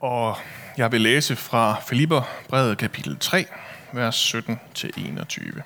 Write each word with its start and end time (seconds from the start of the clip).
Og 0.00 0.36
jeg 0.76 0.92
vil 0.92 1.00
læse 1.00 1.36
fra 1.36 1.80
Filipperbrevet 1.80 2.78
kapitel 2.78 3.18
3, 3.18 3.46
vers 3.92 4.34
17-21. 4.34 5.60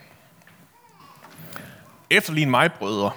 Efterlign 2.11 2.51
mig, 2.51 2.73
brødre, 2.73 3.11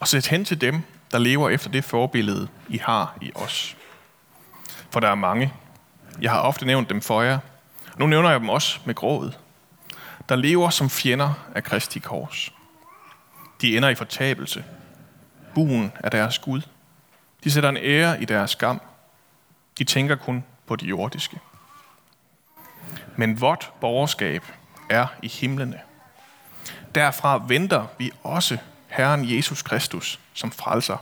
og 0.00 0.08
sæt 0.08 0.26
hen 0.26 0.44
til 0.44 0.60
dem, 0.60 0.82
der 1.12 1.18
lever 1.18 1.50
efter 1.50 1.70
det 1.70 1.84
forbillede, 1.84 2.48
I 2.68 2.78
har 2.78 3.18
i 3.20 3.32
os. 3.34 3.76
For 4.90 5.00
der 5.00 5.08
er 5.08 5.14
mange. 5.14 5.52
Jeg 6.20 6.30
har 6.30 6.40
ofte 6.40 6.66
nævnt 6.66 6.88
dem 6.88 7.00
for 7.00 7.22
jer. 7.22 7.38
Nu 7.96 8.06
nævner 8.06 8.30
jeg 8.30 8.40
dem 8.40 8.48
også 8.48 8.80
med 8.84 8.94
grådet. 8.94 9.38
Der 10.28 10.36
lever 10.36 10.70
som 10.70 10.90
fjender 10.90 11.32
af 11.54 11.64
Kristi 11.64 11.98
kors. 11.98 12.52
De 13.60 13.76
ender 13.76 13.88
i 13.88 13.94
fortabelse. 13.94 14.64
Buen 15.54 15.92
er 15.94 16.08
deres 16.08 16.38
Gud. 16.38 16.60
De 17.44 17.50
sætter 17.50 17.68
en 17.68 17.76
ære 17.76 18.22
i 18.22 18.24
deres 18.24 18.50
skam. 18.50 18.80
De 19.78 19.84
tænker 19.84 20.16
kun 20.16 20.44
på 20.66 20.76
det 20.76 20.86
jordiske. 20.86 21.38
Men 23.16 23.40
vort 23.40 23.72
borgerskab 23.80 24.44
er 24.90 25.06
i 25.22 25.28
himlene. 25.28 25.80
Derfra 26.94 27.42
venter 27.48 27.86
vi 27.98 28.10
også 28.22 28.58
Herren 28.88 29.36
Jesus 29.36 29.62
Kristus 29.62 30.20
som 30.34 30.52
frelser. 30.52 30.96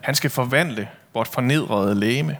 Han 0.00 0.14
skal 0.14 0.30
forvandle 0.30 0.88
vort 1.14 1.28
fornedrede 1.28 1.94
læme 1.94 2.38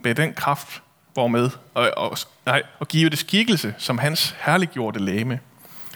med 0.00 0.14
den 0.14 0.34
kraft, 0.34 0.82
hvormed, 1.12 1.50
og, 1.74 1.90
og, 1.96 2.18
nej, 2.46 2.62
og 2.78 2.88
give 2.88 3.10
det 3.10 3.18
skikkelse 3.18 3.74
som 3.78 3.98
hans 3.98 4.36
herliggjorte 4.38 4.98
læme, 5.00 5.40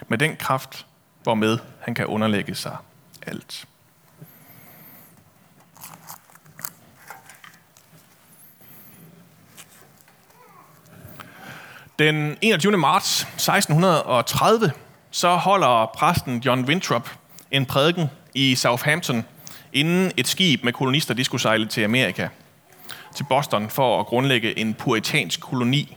med 0.08 0.18
den 0.18 0.36
kraft, 0.36 0.86
hvormed 1.22 1.58
han 1.80 1.94
kan 1.94 2.06
underlægge 2.06 2.54
sig 2.54 2.76
alt. 3.22 3.66
Den 12.00 12.36
21. 12.40 12.76
marts 12.76 13.22
1630, 13.22 14.72
så 15.10 15.36
holder 15.36 15.90
præsten 15.94 16.38
John 16.38 16.64
Winthrop 16.64 17.10
en 17.50 17.66
prædiken 17.66 18.10
i 18.34 18.54
Southampton, 18.54 19.24
inden 19.72 20.12
et 20.16 20.28
skib 20.28 20.64
med 20.64 20.72
kolonister 20.72 21.14
de 21.14 21.24
skulle 21.24 21.40
sejle 21.40 21.66
til 21.66 21.84
Amerika, 21.84 22.28
til 23.16 23.24
Boston, 23.28 23.70
for 23.70 24.00
at 24.00 24.06
grundlægge 24.06 24.58
en 24.58 24.74
puritansk 24.74 25.40
koloni. 25.40 25.96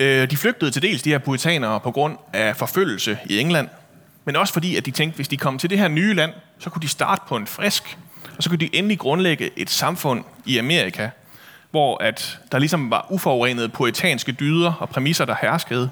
Øh, 0.00 0.30
de 0.30 0.36
flygtede 0.36 0.70
til 0.70 0.82
dels 0.82 1.02
de 1.02 1.10
her 1.10 1.18
puritanere 1.18 1.80
på 1.80 1.90
grund 1.90 2.18
af 2.32 2.56
forfølgelse 2.56 3.18
i 3.26 3.38
England, 3.38 3.68
men 4.24 4.36
også 4.36 4.52
fordi, 4.52 4.76
at 4.76 4.86
de 4.86 4.90
tænkte, 4.90 5.16
hvis 5.16 5.28
de 5.28 5.36
kom 5.36 5.58
til 5.58 5.70
det 5.70 5.78
her 5.78 5.88
nye 5.88 6.14
land, 6.14 6.32
så 6.58 6.70
kunne 6.70 6.82
de 6.82 6.88
starte 6.88 7.22
på 7.28 7.36
en 7.36 7.46
frisk, 7.46 7.98
og 8.36 8.42
så 8.42 8.48
kunne 8.48 8.58
de 8.58 8.76
endelig 8.76 8.98
grundlægge 8.98 9.50
et 9.56 9.70
samfund 9.70 10.24
i 10.44 10.58
Amerika, 10.58 11.08
hvor 11.74 12.02
at 12.02 12.38
der 12.52 12.58
ligesom 12.58 12.90
var 12.90 13.06
uforurenede 13.10 13.68
poetanske 13.68 14.32
dyder 14.32 14.72
og 14.72 14.88
præmisser, 14.88 15.24
der 15.24 15.34
herskede, 15.40 15.90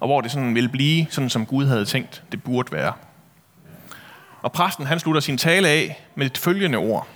og 0.00 0.08
hvor 0.08 0.20
det 0.20 0.30
sådan 0.30 0.54
ville 0.54 0.68
blive, 0.68 1.06
sådan 1.10 1.30
som 1.30 1.46
Gud 1.46 1.66
havde 1.66 1.84
tænkt, 1.84 2.22
det 2.32 2.42
burde 2.42 2.72
være. 2.72 2.92
Og 4.42 4.52
præsten 4.52 4.86
han 4.86 5.00
slutter 5.00 5.20
sin 5.20 5.38
tale 5.38 5.68
af 5.68 6.04
med 6.14 6.26
et 6.26 6.38
følgende 6.38 6.78
ord. 6.78 7.08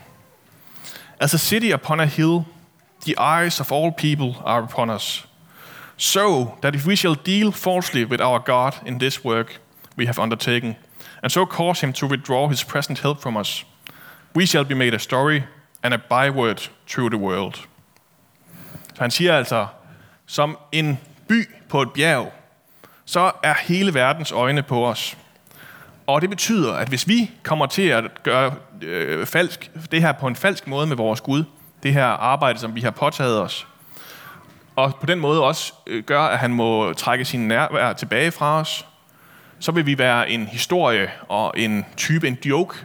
As 1.21 1.35
a 1.35 1.37
city 1.39 1.73
upon 1.75 2.01
a 2.01 2.05
hill, 2.05 2.41
the 3.07 3.15
eyes 3.43 3.61
of 3.61 3.73
all 3.73 3.93
people 3.99 4.41
are 4.45 4.63
upon 4.63 4.91
us. 4.91 5.29
So 5.97 6.45
that 6.63 6.75
if 6.75 6.87
we 6.87 6.97
shall 6.97 7.17
deal 7.27 7.53
falsely 7.53 8.05
with 8.05 8.23
our 8.23 8.39
God 8.39 8.73
in 8.87 9.01
this 9.01 9.25
work 9.25 9.61
we 9.99 10.07
have 10.07 10.23
undertaken, 10.23 10.77
and 11.23 11.31
so 11.31 11.45
cause 11.45 11.87
him 11.87 11.93
to 11.93 12.07
withdraw 12.07 12.49
his 12.49 12.65
present 12.65 12.99
help 12.99 13.21
from 13.21 13.37
us, 13.37 13.65
we 14.35 14.47
shall 14.47 14.65
be 14.65 14.75
made 14.75 14.95
a 14.95 14.99
story 14.99 15.43
and 15.83 15.95
a 15.95 15.99
byword 15.99 16.71
through 16.87 17.11
the 17.11 17.25
world. 17.25 17.69
Så 18.99 19.05
han 19.05 19.11
siger 19.11 19.37
altså, 19.37 19.67
som 20.27 20.59
en 20.73 20.99
by 21.29 21.49
på 21.69 21.83
et 21.83 21.93
bjerg, 21.93 22.33
så 23.05 23.31
er 23.43 23.55
hele 23.55 23.95
verdens 23.95 24.33
øjne 24.33 24.63
på 24.63 24.87
os. 24.87 25.17
Og 26.07 26.21
det 26.21 26.31
betyder, 26.31 26.75
at 26.75 26.89
hvis 26.89 27.09
vi 27.09 27.31
kommer 27.43 27.67
til 27.67 27.83
at 27.83 28.23
gøre 28.23 28.55
øh, 28.83 29.27
falsk, 29.27 29.71
det 29.91 30.01
her 30.01 30.13
på 30.13 30.27
en 30.27 30.37
falsk 30.37 30.67
måde 30.67 30.87
med 30.87 30.97
vores 30.97 31.21
Gud, 31.21 31.45
det 31.83 31.93
her 31.93 32.05
arbejde, 32.05 32.59
som 32.59 32.75
vi 32.75 32.81
har 32.81 32.91
påtaget 32.91 33.41
os, 33.41 33.67
og 34.77 34.95
på 35.01 35.07
den 35.07 35.21
måde 35.21 35.45
også 35.45 35.73
øh, 35.87 36.05
gør, 36.05 36.23
at 36.23 36.39
han 36.39 36.55
må 36.55 36.93
trække 36.93 37.25
sin 37.25 37.49
nærvær 37.49 37.93
tilbage 37.93 38.31
fra 38.31 38.61
os, 38.61 38.87
så 39.59 39.73
vil 39.73 39.87
vi 39.87 39.99
være 39.99 40.31
en 40.31 40.47
historie 40.47 41.11
og 41.29 41.55
en 41.57 41.87
type, 41.97 42.29
en 42.29 42.39
joke 42.45 42.79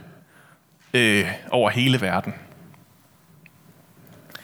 øh, 0.94 1.26
over 1.50 1.70
hele 1.70 2.00
verden. 2.00 2.34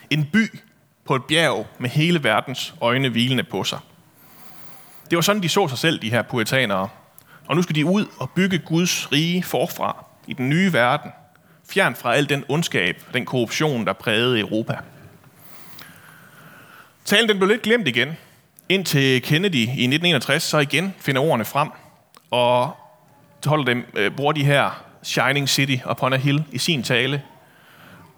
En 0.09 0.29
by 0.33 0.59
på 1.11 1.15
et 1.15 1.25
bjerg 1.25 1.67
med 1.79 1.89
hele 1.89 2.23
verdens 2.23 2.73
øjne 2.81 3.09
hvilende 3.09 3.43
på 3.43 3.63
sig. 3.63 3.79
Det 5.09 5.15
var 5.15 5.21
sådan, 5.21 5.43
de 5.43 5.49
så 5.49 5.67
sig 5.67 5.77
selv, 5.77 6.01
de 6.01 6.09
her 6.09 6.21
puritanere. 6.21 6.89
Og 7.47 7.55
nu 7.55 7.61
skal 7.61 7.75
de 7.75 7.85
ud 7.85 8.05
og 8.19 8.29
bygge 8.29 8.57
Guds 8.57 9.11
rige 9.11 9.43
forfra 9.43 10.05
i 10.27 10.33
den 10.33 10.49
nye 10.49 10.73
verden, 10.73 11.11
fjern 11.69 11.95
fra 11.95 12.15
al 12.15 12.29
den 12.29 12.43
ondskab, 12.49 13.03
den 13.13 13.25
korruption, 13.25 13.85
der 13.85 13.93
prægede 13.93 14.39
Europa. 14.39 14.77
Talen 17.05 17.29
den 17.29 17.37
blev 17.37 17.49
lidt 17.49 17.61
glemt 17.61 17.87
igen, 17.87 18.17
indtil 18.69 19.21
Kennedy 19.21 19.55
i 19.55 19.67
1961 19.67 20.43
så 20.43 20.59
igen 20.59 20.93
finder 20.99 21.21
ordene 21.21 21.45
frem 21.45 21.69
og 22.31 22.75
holder 23.45 23.65
dem, 23.65 23.85
øh, 23.95 24.11
bruger 24.11 24.31
de 24.31 24.45
her 24.45 24.83
Shining 25.03 25.49
City 25.49 25.75
upon 25.89 26.13
a 26.13 26.17
hill 26.17 26.43
i 26.51 26.57
sin 26.57 26.83
tale. 26.83 27.21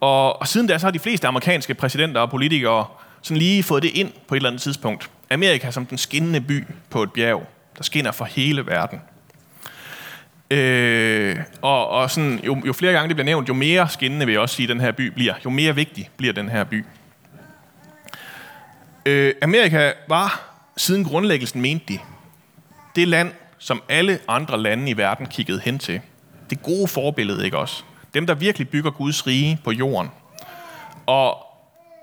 Og, 0.03 0.41
og 0.41 0.47
siden 0.47 0.67
da 0.67 0.77
så 0.77 0.85
har 0.85 0.91
de 0.91 0.99
fleste 0.99 1.27
amerikanske 1.27 1.73
præsidenter 1.73 2.21
og 2.21 2.29
politikere 2.29 2.85
sådan 3.21 3.37
lige 3.37 3.63
fået 3.63 3.83
det 3.83 3.91
ind 3.93 4.11
på 4.27 4.35
et 4.35 4.37
eller 4.37 4.49
andet 4.49 4.61
tidspunkt. 4.61 5.09
Amerika 5.31 5.71
som 5.71 5.85
den 5.85 5.97
skinnende 5.97 6.41
by 6.41 6.63
på 6.89 7.03
et 7.03 7.13
bjerg, 7.13 7.47
der 7.77 7.83
skinner 7.83 8.11
for 8.11 8.25
hele 8.25 8.65
verden. 8.65 9.01
Øh, 10.51 11.37
og 11.61 11.89
og 11.89 12.11
sådan, 12.11 12.39
jo, 12.45 12.61
jo 12.65 12.73
flere 12.73 12.93
gange 12.93 13.07
det 13.07 13.15
bliver 13.15 13.25
nævnt, 13.25 13.49
jo 13.49 13.53
mere 13.53 13.89
skinnende 13.89 14.25
vil 14.25 14.33
jeg 14.33 14.41
også 14.41 14.55
sige, 14.55 14.67
den 14.67 14.81
her 14.81 14.91
by 14.91 15.07
bliver. 15.07 15.33
Jo 15.45 15.49
mere 15.49 15.75
vigtig 15.75 16.09
bliver 16.17 16.33
den 16.33 16.49
her 16.49 16.63
by. 16.63 16.85
Øh, 19.05 19.33
Amerika 19.41 19.91
var 20.07 20.41
siden 20.77 21.03
grundlæggelsen, 21.03 21.61
mente 21.61 21.85
de, 21.87 21.99
det 22.95 23.07
land, 23.07 23.31
som 23.57 23.83
alle 23.89 24.19
andre 24.27 24.57
lande 24.57 24.89
i 24.89 24.97
verden 24.97 25.25
kiggede 25.25 25.59
hen 25.59 25.79
til. 25.79 26.01
Det 26.49 26.63
gode 26.63 26.87
forbillede, 26.87 27.45
ikke 27.45 27.57
også? 27.57 27.83
Dem, 28.13 28.27
der 28.27 28.33
virkelig 28.33 28.69
bygger 28.69 28.91
Guds 28.91 29.27
rige 29.27 29.59
på 29.63 29.71
jorden. 29.71 30.11
Og 31.05 31.37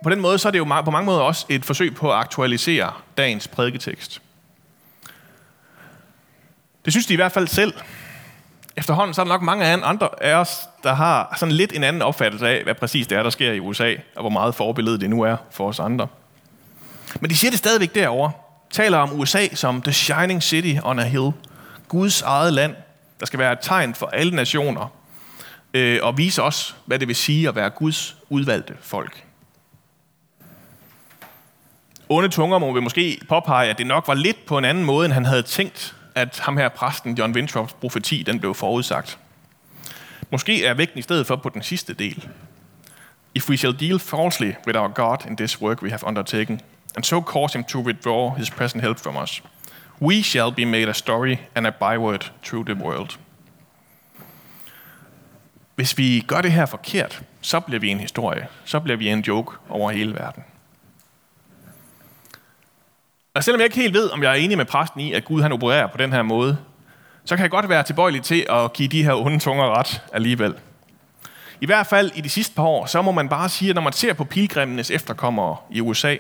på 0.03 0.10
den 0.10 0.21
måde, 0.21 0.38
så 0.38 0.48
er 0.48 0.53
det 0.53 0.59
jo 0.59 0.82
på 0.84 0.91
mange 0.91 1.06
måder 1.06 1.21
også 1.21 1.47
et 1.48 1.65
forsøg 1.65 1.94
på 1.94 2.12
at 2.12 2.19
aktualisere 2.19 2.93
dagens 3.16 3.48
prædiketekst. 3.48 4.22
Det 6.84 6.93
synes 6.93 7.06
de 7.06 7.12
i 7.12 7.16
hvert 7.16 7.32
fald 7.32 7.47
selv. 7.47 7.75
Efterhånden 8.76 9.15
så 9.15 9.20
er 9.20 9.25
der 9.25 9.32
nok 9.32 9.43
mange 9.43 9.65
af 9.65 9.78
andre 9.82 10.09
af 10.20 10.34
os, 10.34 10.69
der 10.82 10.94
har 10.94 11.37
sådan 11.38 11.54
lidt 11.54 11.72
en 11.72 11.84
anden 11.84 12.03
opfattelse 12.03 12.49
af, 12.49 12.62
hvad 12.62 12.75
præcis 12.75 13.06
det 13.06 13.19
er, 13.19 13.22
der 13.22 13.31
sker 13.31 13.53
i 13.53 13.60
USA, 13.60 13.94
og 14.16 14.22
hvor 14.22 14.31
meget 14.31 14.54
forbillede 14.54 15.00
det 15.00 15.10
nu 15.10 15.22
er 15.22 15.37
for 15.50 15.69
os 15.69 15.81
andre. 15.81 16.06
Men 17.20 17.31
de 17.31 17.37
siger 17.37 17.50
det 17.50 17.59
stadigvæk 17.59 17.94
derovre. 17.94 18.32
Taler 18.70 18.99
om 18.99 19.20
USA 19.20 19.49
som 19.54 19.82
the 19.82 19.93
shining 19.93 20.43
city 20.43 20.75
on 20.82 20.99
a 20.99 21.04
hill. 21.04 21.32
Guds 21.88 22.22
eget 22.22 22.53
land, 22.53 22.75
der 23.20 23.26
skal 23.26 23.38
være 23.38 23.53
et 23.53 23.59
tegn 23.62 23.94
for 23.94 24.06
alle 24.06 24.37
nationer, 24.37 24.93
øh, 25.75 25.98
og 26.03 26.19
vise 26.19 26.42
os, 26.42 26.76
hvad 26.86 26.98
det 26.98 27.08
vil 27.08 27.16
sige 27.16 27.48
at 27.48 27.54
være 27.54 27.70
Guds 27.70 28.16
udvalgte 28.28 28.75
folk. 28.81 29.25
Onde 32.08 32.28
tunger 32.28 32.58
må 32.58 32.72
vi 32.72 32.81
måske 32.81 33.20
påpege, 33.28 33.70
at 33.70 33.78
det 33.78 33.86
nok 33.86 34.08
var 34.08 34.14
lidt 34.14 34.47
på 34.47 34.58
en 34.58 34.64
anden 34.64 34.84
måde, 34.84 35.04
end 35.04 35.12
han 35.12 35.25
havde 35.25 35.42
tænkt, 35.42 35.97
at 36.14 36.38
ham 36.38 36.56
her 36.56 36.69
præsten, 36.69 37.14
John 37.14 37.32
Winthrops 37.32 37.72
profeti, 37.72 38.22
den 38.22 38.41
blev 38.41 38.54
forudsagt. 38.54 39.19
Måske 40.31 40.64
er 40.64 40.75
vægten 40.75 40.98
i 40.98 41.03
stedet 41.03 41.26
for 41.26 41.36
på 41.36 41.48
den 41.48 41.62
sidste 41.62 41.94
del. 41.94 42.28
If 43.34 43.48
we 43.48 43.56
shall 43.56 43.81
deal 43.81 43.98
falsely 43.98 44.52
with 44.66 44.78
our 44.78 44.88
God 44.88 45.26
in 45.28 45.37
this 45.37 45.61
work 45.61 45.82
we 45.82 45.90
have 45.90 46.06
undertaken, 46.06 46.61
and 46.96 47.05
so 47.05 47.20
cause 47.20 47.58
him 47.58 47.64
to 47.64 47.81
withdraw 47.81 48.34
his 48.34 48.50
present 48.50 48.82
help 48.82 48.99
from 48.99 49.17
us, 49.22 49.43
we 50.02 50.22
shall 50.22 50.50
be 50.50 50.64
made 50.64 50.88
a 50.88 50.93
story 50.93 51.37
and 51.55 51.67
a 51.67 51.70
byword 51.70 52.32
through 52.43 52.67
the 52.67 52.84
world. 52.84 53.19
Hvis 55.81 55.99
vi 55.99 56.25
gør 56.27 56.41
det 56.41 56.53
her 56.53 56.67
forkert, 56.67 57.23
så 57.41 57.61
bliver 57.61 57.81
vi 57.81 57.88
en 57.88 58.00
historie. 58.00 58.47
Så 58.65 58.81
bliver 58.81 58.97
vi 58.97 59.09
en 59.09 59.21
joke 59.21 59.56
over 59.69 59.91
hele 59.91 60.15
verden. 60.15 60.44
Og 63.35 63.44
selvom 63.44 63.61
jeg 63.61 63.65
ikke 63.65 63.77
helt 63.77 63.94
ved, 63.94 64.11
om 64.11 64.23
jeg 64.23 64.31
er 64.31 64.35
enig 64.35 64.56
med 64.56 64.65
præsten 64.65 65.00
i, 65.00 65.12
at 65.12 65.25
Gud 65.25 65.43
han 65.43 65.53
opererer 65.53 65.87
på 65.87 65.99
den 65.99 66.12
her 66.12 66.23
måde, 66.23 66.59
så 67.25 67.37
kan 67.37 67.43
jeg 67.43 67.50
godt 67.50 67.69
være 67.69 67.82
tilbøjelig 67.82 68.23
til 68.23 68.47
at 68.50 68.73
give 68.73 68.88
de 68.88 69.05
her 69.05 69.15
onde 69.15 69.38
tunger 69.38 69.79
ret 69.79 70.03
alligevel. 70.12 70.55
I 71.61 71.67
hvert 71.67 71.87
fald 71.87 72.11
i 72.15 72.21
de 72.21 72.29
sidste 72.29 72.55
par 72.55 72.62
år, 72.67 72.87
så 72.87 73.03
må 73.03 73.12
man 73.12 73.29
bare 73.29 73.49
sige, 73.49 73.69
at 73.69 73.75
når 73.75 73.82
man 73.82 73.93
ser 73.93 74.12
på 74.12 74.25
pilgrimmenes 74.25 74.91
efterkommere 74.91 75.56
i 75.71 75.81
USA, 75.81 76.17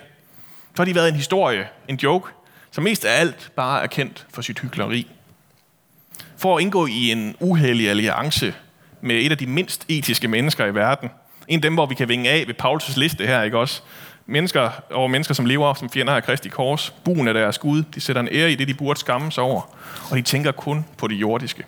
så 0.74 0.76
har 0.76 0.84
de 0.84 0.94
været 0.94 1.08
en 1.08 1.16
historie, 1.16 1.68
en 1.88 1.96
joke, 1.96 2.32
som 2.70 2.84
mest 2.84 3.04
af 3.04 3.20
alt 3.20 3.52
bare 3.56 3.82
er 3.82 3.86
kendt 3.86 4.26
for 4.30 4.42
sit 4.42 4.58
hykleri. 4.58 5.06
For 6.36 6.56
at 6.56 6.62
indgå 6.62 6.86
i 6.86 7.12
en 7.12 7.36
uheldig 7.40 7.90
alliance 7.90 8.54
med 9.00 9.16
et 9.16 9.30
af 9.30 9.38
de 9.38 9.46
mindst 9.46 9.84
etiske 9.88 10.28
mennesker 10.28 10.66
i 10.66 10.74
verden, 10.74 11.10
en 11.48 11.58
af 11.58 11.62
dem, 11.62 11.74
hvor 11.74 11.86
vi 11.86 11.94
kan 11.94 12.08
vinge 12.08 12.30
af 12.30 12.44
ved 12.46 12.54
Paulus' 12.62 12.98
liste 12.98 13.26
her, 13.26 13.42
ikke 13.42 13.58
også? 13.58 13.82
mennesker, 14.30 14.70
over 14.90 15.08
mennesker, 15.08 15.34
som 15.34 15.46
lever 15.46 15.74
som 15.74 15.90
fjender 15.90 16.12
af 16.12 16.24
Kristi 16.24 16.48
kors. 16.48 16.90
Buen 17.04 17.28
af 17.28 17.34
deres 17.34 17.58
Gud. 17.58 17.82
De 17.82 18.00
sætter 18.00 18.22
en 18.22 18.28
ære 18.32 18.52
i 18.52 18.54
det, 18.54 18.68
de 18.68 18.74
burde 18.74 19.00
skamme 19.00 19.32
sig 19.32 19.44
over. 19.44 19.76
Og 20.10 20.16
de 20.16 20.22
tænker 20.22 20.52
kun 20.52 20.84
på 20.98 21.08
det 21.08 21.14
jordiske. 21.14 21.64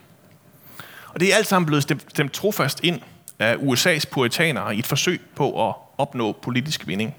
Og 1.09 1.21
det 1.21 1.33
er 1.33 1.37
alt 1.37 1.47
sammen 1.47 1.67
blevet 1.67 1.83
stemt, 1.83 2.05
stemt 2.09 2.33
trofast 2.33 2.85
ind 2.85 3.01
af 3.39 3.55
USA's 3.55 4.05
puritanere 4.11 4.77
i 4.77 4.79
et 4.79 4.87
forsøg 4.87 5.21
på 5.35 5.69
at 5.69 5.75
opnå 5.99 6.33
politisk 6.33 6.87
vinding. 6.87 7.15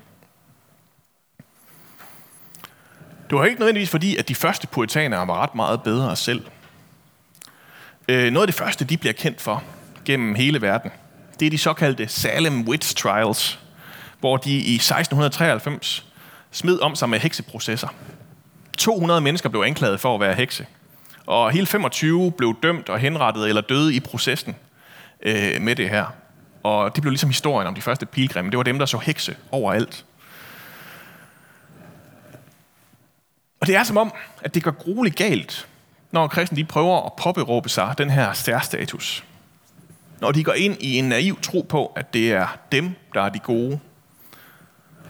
Det 3.29 3.37
var 3.37 3.45
ikke 3.45 3.59
nødvendigvis 3.59 3.89
fordi, 3.89 4.17
at 4.17 4.27
de 4.27 4.35
første 4.35 4.67
puritanere 4.67 5.27
var 5.27 5.43
ret 5.43 5.55
meget 5.55 5.83
bedre 5.83 6.15
selv. 6.15 6.45
Øh, 8.07 8.31
noget 8.31 8.47
af 8.47 8.47
det 8.47 8.55
første, 8.55 8.85
de 8.85 8.97
bliver 8.97 9.13
kendt 9.13 9.41
for 9.41 9.63
gennem 10.05 10.35
hele 10.35 10.61
verden, 10.61 10.91
det 11.39 11.45
er 11.45 11.49
de 11.49 11.57
såkaldte 11.57 12.07
Salem 12.07 12.67
Witch 12.67 12.95
Trials, 12.95 13.59
hvor 14.19 14.37
de 14.37 14.51
i 14.51 14.75
1693 14.75 16.05
smed 16.51 16.79
om 16.79 16.95
sig 16.95 17.09
med 17.09 17.19
hekseprocesser. 17.19 17.87
200 18.77 19.21
mennesker 19.21 19.49
blev 19.49 19.61
anklaget 19.61 19.99
for 19.99 20.15
at 20.15 20.21
være 20.21 20.33
hekse, 20.33 20.65
og 21.25 21.51
hele 21.51 21.65
25 21.65 22.31
blev 22.31 22.55
dømt 22.63 22.89
og 22.89 22.99
henrettet 22.99 23.47
eller 23.49 23.61
døde 23.61 23.95
i 23.95 23.99
processen 23.99 24.55
øh, 25.21 25.61
med 25.61 25.75
det 25.75 25.89
her. 25.89 26.05
Og 26.63 26.95
det 26.95 27.01
blev 27.01 27.11
ligesom 27.11 27.29
historien 27.29 27.67
om 27.67 27.75
de 27.75 27.81
første 27.81 28.05
pilgrimme. 28.05 28.51
Det 28.51 28.57
var 28.57 28.63
dem, 28.63 28.79
der 28.79 28.85
så 28.85 28.97
hekse 28.97 29.35
overalt. 29.51 30.05
Og 33.61 33.67
det 33.67 33.75
er 33.75 33.83
som 33.83 33.97
om, 33.97 34.13
at 34.41 34.55
det 34.55 34.63
går 34.63 34.71
grueligt 34.71 35.15
galt, 35.15 35.67
når 36.11 36.27
kristne 36.27 36.57
de 36.57 36.63
prøver 36.63 37.05
at 37.05 37.13
påberåbe 37.13 37.69
sig 37.69 37.95
den 37.97 38.09
her 38.09 38.33
særstatus. 38.33 39.23
Når 40.23 40.31
de 40.31 40.43
går 40.43 40.53
ind 40.53 40.77
i 40.79 40.97
en 40.97 41.09
naiv 41.09 41.41
tro 41.41 41.65
på, 41.69 41.85
at 41.85 42.13
det 42.13 42.31
er 42.33 42.57
dem, 42.71 42.95
der 43.13 43.21
er 43.21 43.29
de 43.29 43.39
gode. 43.39 43.79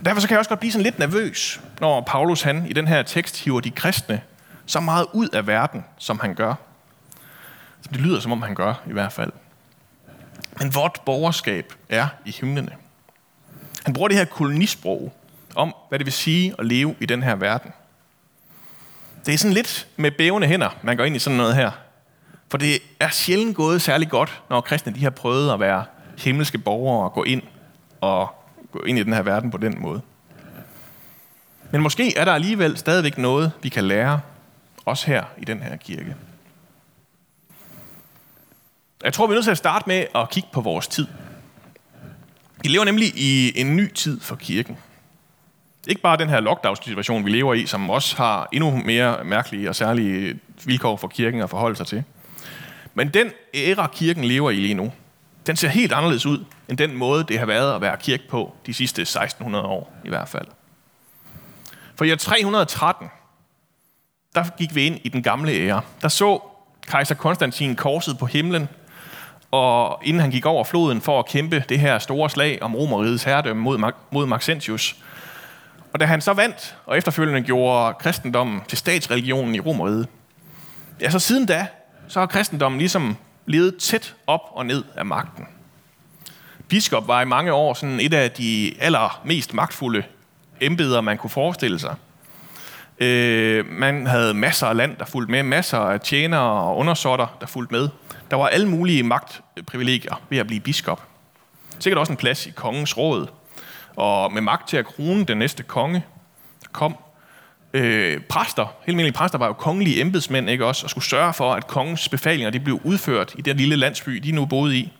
Derfor 0.06 0.22
så 0.22 0.28
kan 0.28 0.34
jeg 0.34 0.40
også 0.40 0.50
godt 0.50 0.60
blive 0.60 0.72
sådan 0.72 0.84
lidt 0.84 1.00
nervøs, 1.00 1.62
når 1.82 2.02
Paulus 2.02 2.42
han 2.42 2.66
i 2.68 2.74
den 2.74 2.88
her 2.88 3.04
tekst 3.04 3.44
hiver 3.44 3.60
de 3.60 3.72
kristne 3.72 4.22
så 4.66 4.80
meget 4.80 5.06
ud 5.14 5.30
af 5.30 5.48
verden, 5.48 5.86
som 5.98 6.20
han 6.20 6.36
gør. 6.36 6.56
Det 7.90 8.02
lyder, 8.02 8.20
som 8.20 8.32
om 8.32 8.42
han 8.42 8.56
gør 8.56 8.74
i 8.90 8.94
hvert 8.94 9.12
fald. 9.14 9.32
Men 10.60 10.76
vort 10.76 11.00
borgerskab 11.06 11.74
er 11.90 12.08
i 12.26 12.32
himlene. 12.32 12.72
Han 13.86 13.94
bruger 13.94 14.08
det 14.08 14.18
her 14.18 14.26
kolonisprog 14.26 15.14
om, 15.56 15.76
hvad 15.90 16.00
det 16.00 16.06
vil 16.06 16.14
sige 16.14 16.56
at 16.60 16.66
leve 16.66 16.96
i 17.00 17.06
den 17.06 17.24
her 17.24 17.36
verden. 17.36 17.72
Det 19.26 19.34
er 19.34 19.38
sådan 19.38 19.54
lidt 19.54 19.88
med 19.96 20.12
bævende 20.12 20.48
hænder, 20.48 20.70
man 20.82 20.98
går 20.98 21.04
ind 21.04 21.16
i 21.16 21.20
sådan 21.20 21.38
noget 21.38 21.56
her. 21.56 21.72
For 22.54 22.58
det 22.58 22.80
er 23.00 23.10
sjældent 23.10 23.56
gået 23.56 23.82
særlig 23.82 24.10
godt, 24.10 24.42
når 24.50 24.62
kristne 24.62 24.94
de 24.94 25.04
har 25.04 25.10
prøvet 25.10 25.54
at 25.54 25.60
være 25.60 25.86
himmelske 26.18 26.58
borgere 26.58 27.04
og 27.04 27.14
gå 27.14 27.24
ind 27.24 27.42
og 28.02 28.36
gå 28.72 28.80
ind 28.80 29.00
i 29.00 29.04
den 29.04 29.14
her 29.14 29.22
verden 29.22 29.52
på 29.52 29.58
den 29.58 29.82
måde. 29.82 30.02
Men 31.72 31.82
måske 31.82 32.18
er 32.18 32.26
der 32.26 32.32
alligevel 32.32 32.78
stadigvæk 32.78 33.18
noget, 33.18 33.52
vi 33.64 33.70
kan 33.70 33.84
lære, 33.84 34.22
også 34.86 35.08
her 35.08 35.24
i 35.38 35.46
den 35.46 35.62
her 35.62 35.76
kirke. 35.76 36.16
Jeg 39.04 39.14
tror, 39.14 39.28
vi 39.28 39.32
er 39.32 39.36
nødt 39.36 39.46
til 39.46 39.52
at 39.52 39.58
starte 39.58 39.84
med 39.88 40.06
at 40.16 40.30
kigge 40.30 40.50
på 40.52 40.62
vores 40.62 40.88
tid. 40.88 41.08
Vi 42.64 42.70
lever 42.70 42.86
nemlig 42.86 43.08
i 43.16 43.60
en 43.62 43.76
ny 43.76 43.94
tid 43.94 44.20
for 44.20 44.36
kirken. 44.36 44.78
Ikke 45.88 46.02
bare 46.02 46.18
den 46.18 46.30
her 46.30 46.40
lockdown-situation, 46.40 47.26
vi 47.26 47.30
lever 47.30 47.54
i, 47.54 47.66
som 47.66 47.90
også 47.90 48.18
har 48.18 48.48
endnu 48.52 48.82
mere 48.86 49.24
mærkelige 49.24 49.70
og 49.70 49.76
særlige 49.76 50.40
vilkår 50.66 50.98
for 50.98 51.08
kirken 51.08 51.42
at 51.42 51.50
forholde 51.50 51.76
sig 51.76 51.88
til. 51.88 52.04
Men 52.94 53.10
den 53.10 53.32
æra, 53.54 53.88
kirken 53.88 54.24
lever 54.24 54.52
i 54.52 54.56
lige 54.56 54.74
nu, 54.74 54.92
den 55.48 55.56
ser 55.56 55.68
helt 55.68 55.94
anderledes 55.94 56.26
ud, 56.26 56.46
end 56.70 56.78
den 56.78 56.96
måde, 56.96 57.24
det 57.24 57.40
har 57.40 57.46
været 57.46 57.76
at 57.76 57.82
være 57.82 57.98
kirke 57.98 58.24
på 58.30 58.56
de 58.66 58.74
sidste 58.74 59.02
1600 59.02 59.66
år 59.66 59.94
i 60.06 60.10
hvert 60.10 60.30
fald. 60.30 60.48
For 61.96 62.06
i 62.06 62.12
år 62.12 62.16
313, 62.16 63.08
der 64.36 64.44
gik 64.58 64.76
vi 64.76 64.86
ind 64.86 65.00
i 65.04 65.10
den 65.10 65.24
gamle 65.24 65.52
æra. 65.52 65.82
Der 66.02 66.08
så 66.08 66.40
kejser 66.88 67.16
Konstantin 67.16 67.76
korset 67.76 68.18
på 68.18 68.26
himlen, 68.26 68.70
og 69.52 70.02
inden 70.04 70.20
han 70.20 70.32
gik 70.32 70.46
over 70.46 70.64
floden 70.64 71.02
for 71.02 71.20
at 71.20 71.26
kæmpe 71.26 71.64
det 71.70 71.80
her 71.80 72.00
store 72.00 72.30
slag 72.30 72.64
om 72.64 72.76
Romerrigets 72.76 73.24
herredømme 73.24 73.62
mod, 73.62 73.92
mod 74.12 74.26
Maxentius. 74.26 74.96
Og 75.94 76.00
da 76.00 76.06
han 76.06 76.22
så 76.22 76.34
vandt, 76.34 76.78
og 76.86 76.98
efterfølgende 76.98 77.42
gjorde 77.42 77.94
kristendommen 77.94 78.62
til 78.68 78.78
statsreligionen 78.78 79.56
i 79.56 79.60
Romeriet, 79.60 80.08
ja, 81.02 81.10
så 81.10 81.20
siden 81.20 81.46
da, 81.46 81.68
så 82.14 82.20
har 82.20 82.28
kristendommen 82.28 82.80
ligesom 82.80 83.18
levet 83.46 83.78
tæt 83.78 84.16
op 84.28 84.42
og 84.52 84.66
ned 84.66 84.84
af 84.96 85.06
magten. 85.06 85.48
Biskop 86.68 87.08
var 87.08 87.22
i 87.22 87.26
mange 87.26 87.54
år 87.54 87.74
sådan 87.74 88.00
et 88.00 88.14
af 88.14 88.32
de 88.32 88.74
allermest 88.80 89.54
magtfulde 89.54 90.04
embeder, 90.62 91.02
man 91.02 91.18
kunne 91.18 91.30
forestille 91.30 91.80
sig. 91.80 91.96
Øh, 93.00 93.66
man 93.70 94.08
havde 94.08 94.34
masser 94.34 94.68
af 94.68 94.78
land, 94.78 94.98
der 94.98 95.06
fulgte 95.06 95.32
med, 95.32 95.44
masser 95.44 95.78
af 95.78 96.02
tjenere 96.02 96.62
og 96.64 96.78
undersåtter, 96.78 97.38
der 97.42 97.48
fulgte 97.48 97.74
med. 97.74 97.90
Der 98.32 98.38
var 98.38 98.48
alle 98.48 98.70
mulige 98.70 99.04
magtprivilegier 99.04 100.22
ved 100.30 100.38
at 100.38 100.48
blive 100.48 100.60
biskop. 100.60 101.08
Sikkert 101.80 102.00
også 102.00 102.14
en 102.14 102.18
plads 102.18 102.48
i 102.48 102.52
kongens 102.52 102.98
råd, 102.98 103.28
og 103.96 104.34
med 104.34 104.42
magt 104.42 104.70
til 104.70 104.78
at 104.78 104.86
krone 104.86 105.26
den 105.26 105.38
næste 105.38 105.64
konge, 105.64 106.04
der 106.62 106.70
kom. 106.72 106.96
Øh, 107.74 108.22
præster, 108.22 108.64
helt 108.64 108.88
almindelige 108.88 109.14
præster, 109.14 109.38
var 109.38 109.48
jo 109.48 109.54
kongelige 109.54 110.02
embedsmænd, 110.02 110.50
ikke 110.50 110.66
også, 110.66 110.86
og 110.86 110.90
skulle 110.90 111.06
sørge 111.06 111.34
for, 111.34 111.54
at 111.54 111.68
kongens 111.68 112.10
befalinger 112.10 112.50
de 112.50 112.60
blev 112.60 112.80
udført 112.84 113.36
i 113.38 113.42
den 113.42 113.58
lille 113.58 113.76
landsby, 113.76 114.12
de 114.12 114.32
nu 114.32 114.46
boede 114.46 114.78
i. 114.78 114.92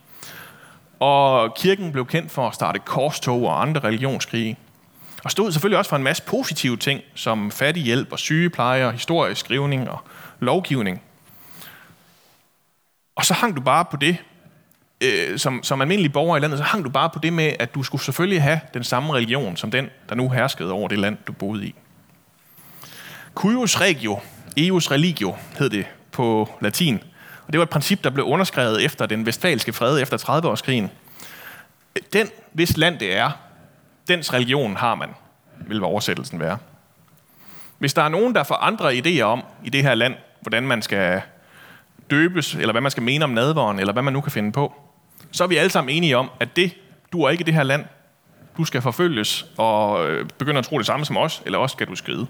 Og 1.00 1.56
kirken 1.56 1.92
blev 1.92 2.06
kendt 2.06 2.32
for 2.32 2.48
at 2.48 2.56
starte 2.56 2.80
korstog 2.80 3.44
og 3.44 3.62
andre 3.62 3.82
religionskrige. 3.82 4.58
Og 5.24 5.32
stod 5.32 5.52
selvfølgelig 5.52 5.78
også 5.78 5.90
for 5.90 5.96
en 5.96 6.04
masse 6.04 6.24
positive 6.24 6.78
ting, 6.78 7.02
som 7.16 7.52
fattighjælp 7.52 8.12
og 8.12 8.20
sygepleje 8.20 8.86
og 8.86 8.94
historieskrivning 8.94 9.90
og 9.90 10.00
lovgivning. 10.40 11.02
Og 13.16 13.26
så 13.26 13.34
hang 13.34 13.56
du 13.56 13.62
bare 13.62 13.86
på 13.86 13.98
det, 13.98 14.18
øh, 15.02 15.40
som, 15.40 15.64
som 15.64 15.82
almindelig 15.82 16.14
borger 16.14 16.38
i 16.38 16.40
landet, 16.40 16.60
så 16.60 16.64
hang 16.64 16.84
du 16.84 16.90
bare 16.90 17.10
på 17.10 17.20
det 17.20 17.34
med, 17.34 17.54
at 17.60 17.76
du 17.76 17.84
skulle 17.84 18.02
selvfølgelig 18.02 18.42
have 18.42 18.60
den 18.74 18.84
samme 18.84 19.14
religion, 19.14 19.58
som 19.58 19.72
den, 19.72 19.90
der 20.10 20.16
nu 20.16 20.30
herskede 20.30 20.72
over 20.72 20.88
det 20.88 21.00
land, 21.00 21.18
du 21.28 21.32
boede 21.32 21.66
i. 21.66 21.76
Cuius 23.36 23.82
regio, 23.82 24.20
eius 24.58 24.92
religio, 24.92 25.36
hed 25.60 25.70
det 25.70 25.86
på 26.12 26.50
latin. 26.62 27.00
Og 27.48 27.54
det 27.54 27.60
var 27.60 27.64
et 27.64 27.70
princip, 27.70 28.04
der 28.04 28.10
blev 28.10 28.26
underskrevet 28.26 28.86
efter 28.86 29.06
den 29.06 29.26
vestfalske 29.26 29.74
fred 29.74 30.02
efter 30.02 30.18
30-årskrigen. 30.18 30.88
Den, 32.14 32.30
hvis 32.52 32.78
land 32.78 33.00
det 33.00 33.18
er, 33.18 33.32
dens 34.08 34.34
religion 34.34 34.76
har 34.76 34.96
man, 34.96 35.10
vil 35.68 35.84
oversættelsen 35.84 36.40
være. 36.40 36.58
Hvis 37.78 37.94
der 37.94 38.02
er 38.02 38.10
nogen, 38.10 38.36
der 38.36 38.44
får 38.44 38.56
andre 38.56 38.94
idéer 38.94 39.22
om 39.22 39.44
i 39.64 39.70
det 39.70 39.84
her 39.84 39.96
land, 39.96 40.16
hvordan 40.42 40.64
man 40.64 40.82
skal 40.82 41.22
døbes, 42.10 42.56
eller 42.56 42.72
hvad 42.72 42.82
man 42.82 42.92
skal 42.92 43.04
mene 43.04 43.26
om 43.26 43.30
nadvåren, 43.30 43.80
eller 43.80 43.94
hvad 43.94 44.04
man 44.04 44.14
nu 44.14 44.22
kan 44.22 44.32
finde 44.32 44.52
på, 44.52 44.74
så 45.32 45.44
er 45.44 45.48
vi 45.48 45.58
alle 45.58 45.70
sammen 45.70 45.96
enige 45.96 46.18
om, 46.18 46.30
at 46.40 46.56
det 46.56 46.74
du 47.12 47.24
er 47.24 47.30
ikke 47.30 47.42
i 47.42 47.46
det 47.46 47.54
her 47.54 47.64
land. 47.64 47.86
Du 48.58 48.66
skal 48.66 48.82
forfølges 48.82 49.46
og 49.58 50.10
øh, 50.10 50.30
begynde 50.38 50.58
at 50.60 50.66
tro 50.66 50.78
det 50.78 50.86
samme 50.86 51.06
som 51.06 51.18
os, 51.18 51.42
eller 51.46 51.60
også 51.60 51.74
skal 51.74 51.88
du 51.88 51.96
skride. 51.96 52.28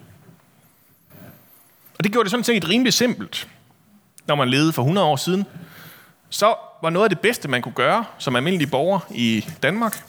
Og 2.03 2.05
det 2.05 2.11
gjorde 2.11 2.23
det 2.23 2.31
sådan 2.31 2.43
set 2.43 2.69
rimelig 2.69 2.93
simpelt, 2.93 3.47
når 4.27 4.35
man 4.35 4.49
levede 4.49 4.73
for 4.73 4.81
100 4.81 5.07
år 5.07 5.15
siden. 5.15 5.45
Så 6.29 6.55
var 6.81 6.89
noget 6.89 7.05
af 7.05 7.09
det 7.09 7.19
bedste, 7.19 7.47
man 7.47 7.61
kunne 7.61 7.73
gøre 7.73 8.05
som 8.17 8.35
almindelig 8.35 8.71
borger 8.71 8.99
i 9.11 9.45
Danmark, 9.63 10.03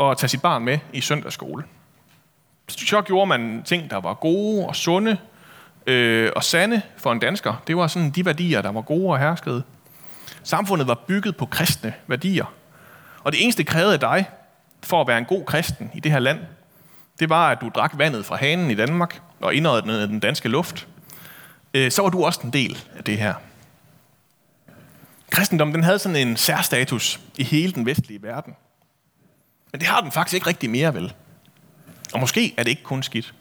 at 0.00 0.18
tage 0.18 0.28
sit 0.28 0.42
barn 0.42 0.64
med 0.64 0.78
i 0.92 1.00
søndagsskole. 1.00 1.64
Så 2.68 3.02
gjorde 3.02 3.26
man 3.26 3.62
ting, 3.64 3.90
der 3.90 3.96
var 3.96 4.14
gode 4.14 4.66
og 4.66 4.76
sunde 4.76 5.16
øh, 5.86 6.30
og 6.36 6.44
sande 6.44 6.82
for 6.96 7.12
en 7.12 7.18
dansker. 7.18 7.62
Det 7.66 7.76
var 7.76 7.86
sådan 7.86 8.10
de 8.10 8.24
værdier, 8.24 8.62
der 8.62 8.72
var 8.72 8.80
gode 8.80 9.08
og 9.08 9.18
herskede. 9.18 9.62
Samfundet 10.42 10.86
var 10.86 11.04
bygget 11.06 11.36
på 11.36 11.46
kristne 11.46 11.94
værdier. 12.06 12.52
Og 13.24 13.32
det 13.32 13.42
eneste 13.42 13.64
krævede 13.64 13.92
af 13.92 14.00
dig, 14.00 14.30
for 14.82 15.00
at 15.00 15.06
være 15.06 15.18
en 15.18 15.24
god 15.24 15.44
kristen 15.44 15.90
i 15.94 16.00
det 16.00 16.12
her 16.12 16.18
land, 16.18 16.38
det 17.20 17.28
var, 17.28 17.50
at 17.50 17.60
du 17.60 17.70
drak 17.74 17.92
vandet 17.98 18.26
fra 18.26 18.36
hanen 18.36 18.70
i 18.70 18.74
Danmark 18.74 19.20
og 19.40 19.54
indåndede 19.54 20.06
den 20.06 20.20
danske 20.20 20.48
luft. 20.48 20.88
Øh, 21.74 21.90
så 21.90 22.02
var 22.02 22.08
du 22.08 22.24
også 22.24 22.40
en 22.44 22.52
del 22.52 22.84
af 22.96 23.04
det 23.04 23.18
her. 23.18 23.34
Kristendommen 25.30 25.74
den 25.74 25.84
havde 25.84 25.98
sådan 25.98 26.28
en 26.28 26.36
særstatus 26.36 27.20
i 27.36 27.44
hele 27.44 27.72
den 27.72 27.86
vestlige 27.86 28.22
verden. 28.22 28.54
Men 29.72 29.80
det 29.80 29.88
har 29.88 30.00
den 30.00 30.12
faktisk 30.12 30.34
ikke 30.34 30.46
rigtig 30.46 30.70
mere, 30.70 30.94
vel? 30.94 31.12
Og 32.12 32.20
måske 32.20 32.54
er 32.56 32.62
det 32.62 32.70
ikke 32.70 32.82
kun 32.82 33.02
skidt. 33.02 33.34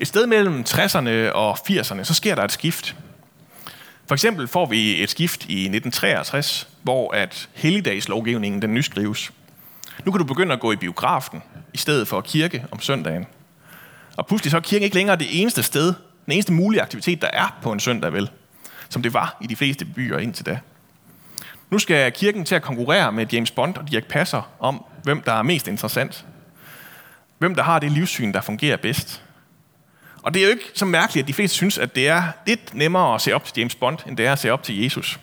Et 0.00 0.08
sted 0.08 0.26
mellem 0.26 0.64
60'erne 0.68 1.32
og 1.32 1.58
80'erne, 1.70 2.04
så 2.04 2.14
sker 2.14 2.34
der 2.34 2.44
et 2.44 2.52
skift. 2.52 2.96
For 4.06 4.14
eksempel 4.14 4.48
får 4.48 4.66
vi 4.66 5.02
et 5.02 5.10
skift 5.10 5.44
i 5.44 5.60
1963, 5.60 6.68
hvor 6.82 7.14
at 7.14 7.48
helligdagslovgivningen 7.54 8.62
den 8.62 8.74
nyskrives. 8.74 9.32
Nu 10.04 10.12
kan 10.12 10.18
du 10.18 10.24
begynde 10.24 10.52
at 10.52 10.60
gå 10.60 10.72
i 10.72 10.76
biografen, 10.76 11.42
i 11.74 11.76
stedet 11.76 12.08
for 12.08 12.20
kirke 12.20 12.64
om 12.70 12.80
søndagen. 12.80 13.26
Og 14.16 14.26
pludselig 14.26 14.50
så 14.50 14.56
er 14.56 14.60
kirken 14.60 14.84
ikke 14.84 14.96
længere 14.96 15.16
det 15.16 15.40
eneste 15.40 15.62
sted, 15.62 15.94
den 16.28 16.32
eneste 16.32 16.52
mulige 16.52 16.82
aktivitet, 16.82 17.22
der 17.22 17.30
er 17.32 17.58
på 17.62 17.72
en 17.72 17.80
søndag, 17.80 18.12
vel? 18.12 18.30
Som 18.88 19.02
det 19.02 19.14
var 19.14 19.36
i 19.40 19.46
de 19.46 19.56
fleste 19.56 19.84
byer 19.84 20.18
indtil 20.18 20.46
da. 20.46 20.58
Nu 21.70 21.78
skal 21.78 22.12
kirken 22.12 22.44
til 22.44 22.54
at 22.54 22.62
konkurrere 22.62 23.12
med 23.12 23.26
James 23.32 23.50
Bond 23.50 23.76
og 23.76 23.90
Dirk 23.90 24.04
Passer 24.04 24.42
om, 24.60 24.84
hvem 25.02 25.22
der 25.22 25.32
er 25.32 25.42
mest 25.42 25.68
interessant. 25.68 26.24
hvem 27.38 27.54
der 27.54 27.62
har 27.62 27.78
det 27.78 27.92
livssyn, 27.92 28.32
der 28.32 28.40
fungerer 28.40 28.76
bedst. 28.76 29.22
Og 30.22 30.34
det 30.34 30.40
er 30.40 30.44
jo 30.44 30.50
ikke 30.50 30.70
så 30.74 30.84
mærkeligt, 30.84 31.24
at 31.24 31.28
de 31.28 31.32
fleste 31.32 31.56
synes, 31.56 31.78
at 31.78 31.94
det 31.94 32.08
er 32.08 32.22
lidt 32.46 32.74
nemmere 32.74 33.14
at 33.14 33.20
se 33.20 33.32
op 33.32 33.44
til 33.44 33.54
James 33.56 33.74
Bond, 33.74 33.98
end 34.06 34.16
det 34.16 34.26
er 34.26 34.32
at 34.32 34.38
se 34.38 34.50
op 34.50 34.62
til 34.62 34.82
Jesus. 34.82 35.20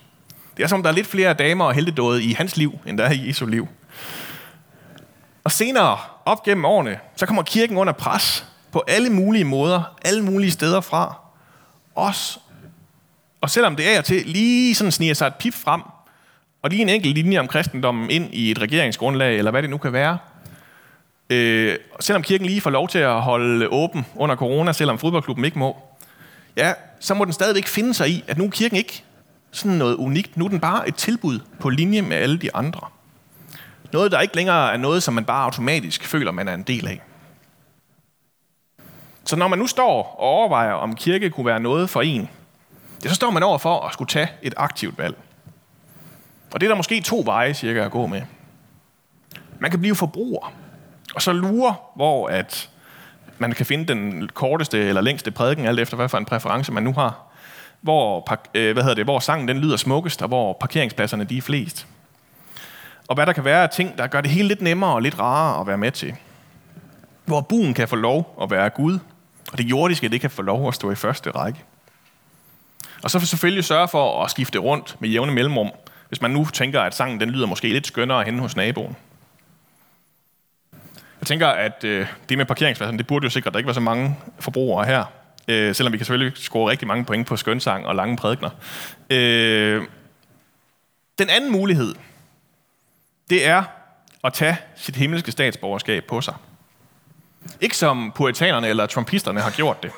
Det 0.58 0.64
er 0.64 0.68
som, 0.68 0.84
der 0.84 0.90
er 0.90 0.94
lidt 0.94 1.08
flere 1.08 1.34
damer 1.34 1.66
og 1.66 1.74
heldedåde 1.74 2.24
i 2.24 2.34
hans 2.34 2.58
liv, 2.58 2.80
end 2.86 2.98
der 2.98 3.04
er 3.04 3.12
i 3.12 3.28
Jesu 3.28 3.46
liv. 3.46 3.68
Og 5.44 5.52
senere, 5.52 5.98
op 6.26 6.44
gennem 6.44 6.66
årene, 6.66 7.00
så 7.16 7.26
kommer 7.26 7.44
kirken 7.44 7.78
under 7.78 7.94
pres 7.94 8.46
på 8.76 8.84
alle 8.88 9.10
mulige 9.10 9.44
måder, 9.44 9.96
alle 10.02 10.24
mulige 10.24 10.52
steder 10.52 10.82
fra. 10.82 11.18
Også, 11.96 12.40
og 13.42 13.50
selvom 13.50 13.76
det 13.76 13.98
er 13.98 14.02
til 14.02 14.24
lige 14.26 14.76
sådan 14.76 14.92
sniger 14.92 15.14
sig 15.14 15.28
et 15.28 15.36
pip 15.36 15.54
frem, 15.54 15.82
og 16.62 16.70
lige 16.70 16.82
en 16.82 16.90
enkelt 16.90 17.16
linje 17.16 17.40
om 17.40 17.48
kristendommen 17.48 18.10
ind 18.10 18.34
i 18.34 18.52
et 18.52 18.62
regeringsgrundlag, 18.62 19.38
eller 19.38 19.52
hvad 19.52 19.62
det 19.62 19.70
nu 19.70 19.78
kan 19.78 19.94
være, 19.94 20.18
øh, 21.30 21.76
selvom 22.00 22.24
kirken 22.24 22.48
lige 22.48 22.62
får 22.62 22.70
lov 22.70 22.88
til 22.88 23.00
at 23.00 23.22
holde 23.22 23.68
åben 23.68 24.06
under 24.16 24.36
corona, 24.36 24.72
selvom 24.72 25.00
fodboldklubben 25.00 25.46
ikke 25.46 25.60
må, 25.60 25.78
ja, 26.58 26.74
så 27.00 27.14
må 27.14 27.26
den 27.26 27.34
stadigvæk 27.34 27.68
finde 27.68 27.94
sig 27.94 28.10
i, 28.10 28.24
at 28.28 28.38
nu 28.38 28.46
er 28.46 28.50
kirken 28.50 28.78
ikke 28.78 29.04
sådan 29.52 29.78
noget 29.78 29.96
unikt. 29.96 30.38
Nu 30.38 30.46
er 30.46 30.50
den 30.50 30.60
bare 30.60 30.88
et 30.88 30.96
tilbud 30.96 31.40
på 31.60 31.70
linje 31.70 32.02
med 32.02 32.18
alle 32.18 32.38
de 32.38 32.56
andre. 32.56 32.88
Noget, 33.94 34.12
der 34.12 34.22
ikke 34.22 34.36
længere 34.36 34.74
er 34.74 34.78
noget, 34.78 35.04
som 35.04 35.14
man 35.14 35.26
bare 35.26 35.44
automatisk 35.44 36.04
føler, 36.04 36.32
man 36.32 36.48
er 36.48 36.54
en 36.54 36.64
del 36.64 36.88
af. 36.88 37.02
Så 39.26 39.36
når 39.36 39.48
man 39.48 39.60
nu 39.60 39.68
står 39.68 40.16
og 40.20 40.28
overvejer, 40.28 40.74
om 40.74 40.96
kirke 40.96 41.30
kunne 41.30 41.46
være 41.46 41.60
noget 41.60 41.90
for 41.90 42.02
en, 42.02 42.30
ja, 43.04 43.10
så 43.10 43.16
står 43.16 43.30
man 43.30 43.44
over 43.44 43.58
for 43.58 43.80
at 43.80 43.94
skulle 43.94 44.10
tage 44.10 44.30
et 44.42 44.54
aktivt 44.58 44.98
valg. 44.98 45.16
Og 46.54 46.60
det 46.60 46.68
er 46.68 46.70
der 46.70 46.76
måske 46.76 47.02
to 47.02 47.22
veje 47.26 47.54
cirka 47.54 47.86
at 47.86 47.92
gå 47.92 48.08
med. 48.08 48.22
Man 49.60 49.72
kan 49.72 49.80
blive 49.80 49.96
forbruger, 49.96 50.54
og 51.16 51.22
så 51.22 51.32
lure, 51.32 51.76
hvor 51.96 52.28
at 52.28 52.70
man 53.38 53.52
kan 53.52 53.66
finde 53.66 53.86
den 53.86 54.30
korteste 54.34 54.80
eller 54.80 55.02
længste 55.02 55.32
prædiken, 55.32 55.66
alt 55.66 55.80
efter 55.80 55.96
hvad 55.96 56.10
for 56.10 56.18
en 56.18 56.26
præference 56.26 56.72
man 56.72 56.84
nu 56.84 56.94
har. 56.94 57.22
Hvor, 57.82 58.30
øh, 58.54 58.74
hvad 58.74 58.84
hedder 58.84 58.96
det, 58.96 59.06
hvor 59.06 59.20
sangen 59.20 59.48
den 59.48 59.58
lyder 59.58 59.78
smukkest, 59.78 60.22
og 60.22 60.28
hvor 60.28 60.54
parkeringspladserne 60.54 61.24
de 61.24 61.38
er 61.38 61.42
flest. 61.42 61.88
Og 63.08 63.16
hvad 63.16 63.26
der 63.26 63.34
kan 63.34 63.46
være 63.46 63.64
af 63.64 63.70
ting, 63.70 63.98
der 63.98 64.08
gør 64.08 64.22
det 64.22 64.32
hele 64.32 64.48
lidt 64.48 64.62
nemmere 64.62 64.94
og 64.94 65.02
lidt 65.02 65.20
rarere 65.20 65.62
at 65.62 65.68
være 65.68 65.78
med 65.78 65.92
til. 65.92 66.16
Hvor 67.26 67.42
buen 67.42 67.74
kan 67.74 67.88
få 67.88 67.96
lov 67.96 68.38
at 68.42 68.52
være 68.52 68.70
Gud, 68.70 69.00
og 69.52 69.58
det 69.58 69.64
jordiske 69.64 70.10
det 70.10 70.22
kan 70.22 70.30
få 70.30 70.42
lov 70.42 70.68
at 70.68 70.74
stå 70.74 70.92
i 70.92 70.96
første 70.96 71.32
række. 71.32 71.64
Og 73.04 73.12
så 73.12 73.20
selvfølgelig 73.20 73.64
sørge 73.64 73.88
for 73.88 74.24
at 74.24 74.32
skifte 74.32 74.60
rundt 74.60 74.96
med 75.00 75.10
jævne 75.10 75.32
mellemrum, 75.32 75.72
hvis 76.08 76.22
man 76.22 76.32
nu 76.32 76.46
tænker, 76.54 76.82
at 76.82 76.96
sangen 76.96 77.20
den 77.20 77.30
lyder 77.30 77.48
måske 77.48 77.68
lidt 77.68 77.88
skønnere 77.88 78.24
hen 78.24 78.40
hos 78.40 78.56
naboen. 78.56 78.96
Jeg 81.20 81.28
tænker, 81.28 81.48
at 81.48 81.84
øh, 81.84 82.08
det 82.30 82.38
med 82.38 82.46
parkeringspladsen, 82.46 82.98
det 82.98 83.08
burde 83.08 83.24
jo 83.24 83.30
sikre, 83.30 83.48
at 83.48 83.54
der 83.54 83.58
ikke 83.58 83.68
var 83.68 83.74
så 83.74 83.80
mange 83.80 84.18
forbrugere 84.40 84.86
her. 84.86 85.06
Øh, 85.48 85.76
selvom 85.76 85.94
vi 85.94 85.98
kan 85.98 86.06
selvfølgelig 86.06 86.38
score 86.38 86.72
rigtig 86.72 86.88
mange 86.88 87.06
point 87.06 87.28
på 87.28 87.38
skønsang 87.38 87.88
og 87.88 87.96
lange 87.96 88.18
prædikner. 88.18 88.50
Øh, 89.10 89.84
den 91.20 91.30
anden 91.30 91.52
mulighed, 91.52 91.96
det 93.30 93.48
er 93.48 93.64
at 94.24 94.34
tage 94.34 94.58
sit 94.76 94.96
himmelske 94.96 95.32
statsborgerskab 95.32 96.04
på 96.04 96.22
sig. 96.22 96.34
Ikke 97.62 97.78
som 97.78 98.12
puritanerne 98.16 98.68
eller 98.68 98.86
trumpisterne 98.86 99.42
har 99.42 99.52
gjort 99.52 99.84
det. 99.84 99.92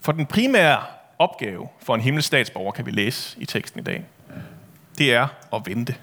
For 0.00 0.12
den 0.12 0.26
primære 0.26 0.82
opgave 1.18 1.68
for 1.82 1.94
en 1.94 2.00
himmelsk 2.00 2.26
statsborger, 2.26 2.72
kan 2.72 2.86
vi 2.86 2.90
læse 2.90 3.40
i 3.40 3.46
teksten 3.46 3.80
i 3.80 3.82
dag, 3.82 4.04
det 4.98 5.14
er 5.14 5.28
at 5.54 5.62
vente. 5.66 5.94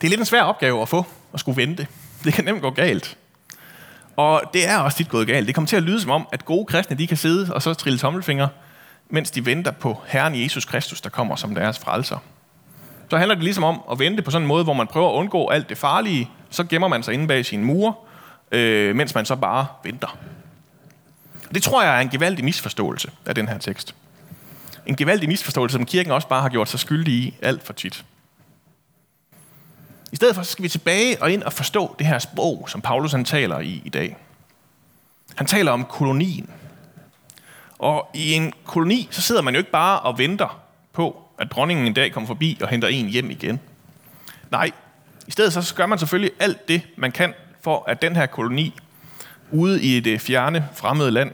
Det 0.00 0.06
er 0.06 0.08
lidt 0.08 0.20
en 0.20 0.26
svær 0.26 0.42
opgave 0.42 0.82
at 0.82 0.88
få, 0.88 1.06
at 1.34 1.40
skulle 1.40 1.56
vente. 1.56 1.86
Det 2.24 2.34
kan 2.34 2.44
nemt 2.44 2.62
gå 2.62 2.70
galt. 2.70 3.18
Og 4.16 4.42
det 4.52 4.68
er 4.68 4.78
også 4.78 4.98
tit 4.98 5.08
gået 5.08 5.26
galt. 5.26 5.46
Det 5.46 5.54
kommer 5.54 5.68
til 5.68 5.76
at 5.76 5.82
lyde 5.82 6.00
som 6.00 6.10
om, 6.10 6.28
at 6.32 6.44
gode 6.44 6.66
kristne 6.66 6.98
de 6.98 7.06
kan 7.06 7.16
sidde 7.16 7.54
og 7.54 7.62
så 7.62 7.74
trille 7.74 7.98
tommelfinger, 7.98 8.48
mens 9.08 9.30
de 9.30 9.46
venter 9.46 9.70
på 9.70 10.02
Herren 10.06 10.42
Jesus 10.42 10.64
Kristus, 10.64 11.00
der 11.00 11.10
kommer 11.10 11.36
som 11.36 11.54
deres 11.54 11.78
frelser. 11.78 12.18
Så 13.10 13.18
handler 13.18 13.34
det 13.34 13.44
ligesom 13.44 13.64
om 13.64 13.80
at 13.90 13.98
vente 13.98 14.22
på 14.22 14.30
sådan 14.30 14.42
en 14.42 14.48
måde, 14.48 14.64
hvor 14.64 14.72
man 14.72 14.86
prøver 14.86 15.10
at 15.10 15.14
undgå 15.14 15.48
alt 15.48 15.68
det 15.68 15.78
farlige, 15.78 16.30
så 16.50 16.64
gemmer 16.64 16.88
man 16.88 17.02
sig 17.02 17.14
inde 17.14 17.26
bag 17.26 17.44
sine 17.44 17.64
mure, 17.64 17.94
øh, 18.52 18.96
mens 18.96 19.14
man 19.14 19.26
så 19.26 19.36
bare 19.36 19.66
venter. 19.84 20.16
Det 21.54 21.62
tror 21.62 21.82
jeg 21.82 21.96
er 21.96 22.00
en 22.00 22.08
gevaldig 22.08 22.44
misforståelse 22.44 23.10
af 23.26 23.34
den 23.34 23.48
her 23.48 23.58
tekst. 23.58 23.94
En 24.86 24.96
gevaldig 24.96 25.28
misforståelse, 25.28 25.72
som 25.72 25.86
kirken 25.86 26.12
også 26.12 26.28
bare 26.28 26.42
har 26.42 26.48
gjort 26.48 26.68
sig 26.68 26.80
skyldig 26.80 27.14
i 27.14 27.34
alt 27.42 27.62
for 27.66 27.72
tit. 27.72 28.04
I 30.12 30.16
stedet 30.16 30.34
for 30.34 30.42
så 30.42 30.52
skal 30.52 30.62
vi 30.62 30.68
tilbage 30.68 31.22
og 31.22 31.32
ind 31.32 31.42
og 31.42 31.52
forstå 31.52 31.96
det 31.98 32.06
her 32.06 32.18
sprog, 32.18 32.64
som 32.68 32.80
Paulus 32.80 33.12
han 33.12 33.24
taler 33.24 33.60
i 33.60 33.82
i 33.84 33.88
dag. 33.88 34.16
Han 35.34 35.46
taler 35.46 35.72
om 35.72 35.84
kolonien. 35.84 36.50
Og 37.78 38.10
i 38.14 38.32
en 38.32 38.52
koloni, 38.64 39.08
så 39.10 39.22
sidder 39.22 39.42
man 39.42 39.54
jo 39.54 39.58
ikke 39.58 39.70
bare 39.70 40.00
og 40.00 40.18
venter 40.18 40.60
på, 40.92 41.25
at 41.38 41.50
dronningen 41.50 41.86
en 41.86 41.92
dag 41.92 42.12
kommer 42.12 42.26
forbi 42.26 42.58
og 42.62 42.68
henter 42.68 42.88
en 42.88 43.08
hjem 43.08 43.30
igen. 43.30 43.60
Nej, 44.50 44.70
i 45.26 45.30
stedet 45.30 45.52
så 45.52 45.74
gør 45.74 45.86
man 45.86 45.98
selvfølgelig 45.98 46.30
alt 46.40 46.68
det, 46.68 46.82
man 46.96 47.12
kan, 47.12 47.34
for 47.60 47.84
at 47.88 48.02
den 48.02 48.16
her 48.16 48.26
koloni 48.26 48.74
ude 49.50 49.82
i 49.82 50.00
det 50.00 50.20
fjerne, 50.20 50.68
fremmede 50.74 51.10
land, 51.10 51.32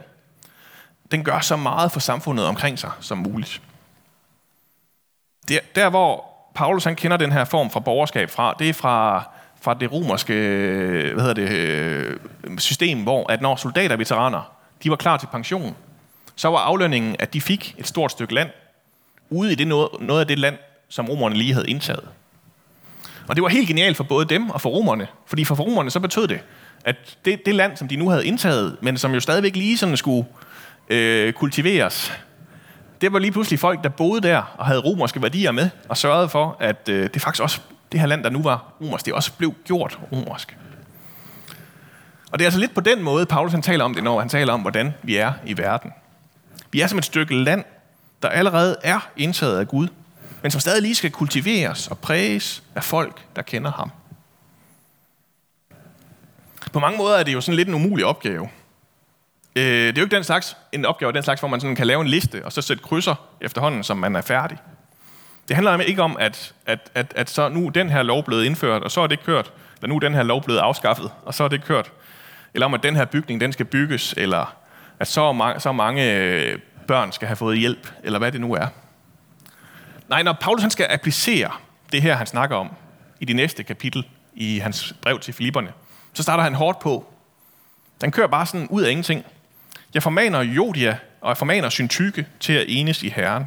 den 1.11 1.25
gør 1.25 1.41
så 1.41 1.57
meget 1.57 1.93
for 1.93 2.01
samfundet 2.01 2.47
omkring 2.47 2.79
sig 2.79 2.91
som 3.01 3.19
muligt. 3.19 3.63
Der, 5.49 5.59
der 5.75 5.91
hvor 5.91 6.25
Paulus 6.55 6.85
han 6.85 6.97
kender 6.97 7.17
den 7.17 7.33
her 7.33 7.45
form 7.45 7.71
for 7.71 7.81
borgerskab 7.81 8.31
fra, 8.31 8.55
det 8.59 8.69
er 8.69 8.73
fra, 8.73 9.25
fra 9.61 9.75
det 9.75 9.93
romerske 9.93 10.33
hvad 11.15 11.25
hedder 11.25 11.35
det, 11.35 11.51
øh, 11.51 12.19
system, 12.59 13.03
hvor 13.03 13.33
at 13.33 13.41
når 13.41 13.57
soldater 13.57 13.97
veteraner 13.97 14.53
de 14.83 14.91
var 14.91 14.97
klar 14.97 15.17
til 15.17 15.27
pension, 15.27 15.77
så 16.37 16.49
var 16.49 16.59
aflønningen, 16.59 17.17
at 17.19 17.35
de 17.35 17.41
fik 17.41 17.75
et 17.79 17.87
stort 17.87 18.11
stykke 18.11 18.35
land 18.35 18.51
ude 19.33 19.53
i 19.53 19.55
det 19.55 19.67
noget, 19.67 19.89
noget 20.01 20.21
af 20.21 20.27
det 20.27 20.39
land, 20.39 20.57
som 20.89 21.09
romerne 21.09 21.37
lige 21.37 21.53
havde 21.53 21.69
indtaget. 21.69 22.09
Og 23.29 23.37
det 23.37 23.43
var 23.43 23.49
helt 23.49 23.69
genialt 23.69 23.97
for 23.97 24.05
både 24.05 24.25
dem 24.25 24.51
og 24.51 24.61
for 24.61 24.71
romerne, 24.71 25.07
fordi 25.27 25.45
for 25.45 25.55
romerne 25.55 25.91
så 25.91 26.01
betød 26.01 26.29
det, 26.29 26.41
at 26.85 26.97
det, 27.25 27.47
det 27.47 27.55
land, 27.55 27.77
som 27.77 27.89
de 27.89 27.97
nu 27.97 28.09
havde 28.09 28.27
indtaget, 28.27 28.77
men 28.81 28.99
som 28.99 29.15
jo 29.15 29.21
stadigvæk 29.21 29.57
lige 29.57 29.79
sådan 29.79 29.97
skulle 29.97 30.27
øh, 30.89 31.33
kultiveres, 31.33 32.13
det 33.01 33.13
var 33.13 33.19
lige 33.19 33.33
pludselig 33.33 33.59
folk, 33.59 33.85
der 33.85 33.89
boede 33.89 34.21
der 34.21 34.55
og 34.59 34.67
havde 34.67 34.81
romerske 34.81 35.23
værdier 35.23 35.53
med, 35.53 35.71
og 35.89 35.97
sørgede 35.97 36.29
for, 36.29 36.57
at 36.61 36.89
øh, 36.89 37.11
det 37.15 37.23
faktisk 37.23 37.43
også, 37.43 37.61
det 37.93 38.01
her 38.01 38.07
land, 38.07 38.25
der 38.25 38.31
nu 38.31 38.43
var 38.43 38.73
romersk, 38.81 39.05
det 39.07 39.15
også 39.15 39.33
blev 39.33 39.55
gjort 39.65 39.99
romersk. 40.13 40.57
Og 42.33 42.39
det 42.39 42.45
er 42.45 42.47
altså 42.47 42.61
lidt 42.61 42.75
på 42.75 42.81
den 42.81 43.03
måde, 43.03 43.27
Paulus 43.27 43.53
han 43.53 43.63
taler 43.63 43.85
om 43.85 43.95
det, 43.95 44.05
når 44.05 44.21
han 44.21 44.29
taler 44.29 44.53
om, 44.53 44.61
hvordan 44.61 44.95
vi 45.03 45.17
er 45.17 45.33
i 45.47 45.59
verden. 45.59 45.93
Vi 46.71 46.81
er 46.81 46.87
som 46.87 46.99
et 46.99 47.05
stykke 47.05 47.35
land, 47.35 47.65
der 48.23 48.29
allerede 48.29 48.77
er 48.83 49.09
indtaget 49.17 49.59
af 49.59 49.69
Gud, 49.69 49.89
men 50.43 50.51
som 50.51 50.61
stadig 50.61 50.83
lige 50.83 50.95
skal 50.95 51.11
kultiveres 51.11 51.89
og 51.89 51.99
præges 51.99 52.63
af 52.75 52.85
folk, 52.85 53.23
der 53.37 53.43
kender 53.43 53.73
ham. 53.73 53.91
På 56.73 56.81
mange 56.81 56.99
måder 56.99 57.17
er 57.17 57.23
det 57.23 57.33
jo 57.33 57.41
sådan 57.41 57.57
lidt 57.57 57.69
en 57.69 57.75
umulig 57.75 58.05
opgave. 58.05 58.49
Øh, 59.57 59.63
det 59.65 59.89
er 59.89 59.93
jo 59.97 60.05
ikke 60.05 60.17
den 60.17 60.25
slags, 60.25 60.57
en 60.73 60.85
opgave 60.85 61.13
den 61.13 61.23
slags, 61.23 61.41
hvor 61.41 61.49
man 61.49 61.61
sådan 61.61 61.77
kan 61.77 61.87
lave 61.87 62.01
en 62.01 62.09
liste, 62.09 62.45
og 62.45 62.53
så 62.53 62.63
sætte 62.63 62.83
krydser 62.83 63.15
efterhånden, 63.41 63.85
som 63.85 63.97
man 63.97 64.17
er 64.17 64.21
færdig. 64.21 64.59
Det 65.49 65.57
handler 65.57 65.81
ikke 65.81 66.03
om, 66.03 66.17
at, 66.21 66.55
at, 66.67 66.91
at, 66.95 67.13
at 67.17 67.31
så 67.31 67.49
nu 67.49 67.69
den 67.69 67.91
her 67.91 68.03
lov 68.03 68.25
blevet 68.25 68.45
indført, 68.45 68.83
og 68.83 68.91
så 68.91 69.01
er 69.01 69.07
det 69.07 69.25
kørt, 69.25 69.53
eller 69.77 69.89
nu 69.89 69.97
er 69.97 70.01
den 70.01 70.15
her 70.15 70.23
lov 70.23 70.43
blevet 70.43 70.59
afskaffet, 70.59 71.11
og 71.25 71.35
så 71.35 71.45
er 71.45 71.49
det 71.49 71.65
kørt. 71.65 71.93
Eller 72.55 72.67
om, 72.67 72.75
at 72.75 72.83
den 72.83 72.97
her 72.97 73.05
bygning, 73.05 73.41
den 73.41 73.53
skal 73.53 73.67
bygges, 73.67 74.15
eller 74.17 74.57
at 74.99 75.09
så 75.09 75.33
mange, 75.33 75.61
så 75.61 75.73
mange 75.73 76.17
øh, 76.17 76.59
børn 76.89 77.13
skal 77.13 77.29
have 77.29 77.37
fået 77.37 77.59
hjælp, 77.59 77.93
eller 78.03 78.19
hvad 78.19 78.33
det 78.33 78.41
nu 78.41 78.55
er. 78.55 78.67
Nej, 80.09 80.23
når 80.23 80.33
Paulus 80.41 80.63
han 80.63 80.71
skal 80.71 80.87
applicere 80.91 81.51
det 81.93 82.03
her, 82.03 82.17
han 82.17 82.27
snakker 82.27 82.57
om, 82.57 82.71
i 83.21 83.25
det 83.25 83.37
næste 83.37 83.63
kapitel 83.63 84.09
i 84.35 84.59
hans 84.59 84.95
brev 85.03 85.21
til 85.21 85.35
Filipperne, 85.35 85.73
så 86.13 86.23
starter 86.23 86.45
han 86.45 86.55
hårdt 86.55 86.79
på. 86.79 87.13
Den 88.01 88.11
kører 88.11 88.27
bare 88.27 88.47
sådan 88.47 88.69
ud 88.69 88.83
af 88.83 88.91
ingenting. 88.91 89.25
Jeg 89.95 90.03
formaner 90.03 90.41
Jodia, 90.41 90.99
og 91.21 91.29
jeg 91.29 91.37
formaner 91.37 91.69
Syntyke 91.69 92.27
til 92.41 92.53
at 92.53 92.65
enes 92.69 93.03
i 93.03 93.09
Herren. 93.09 93.45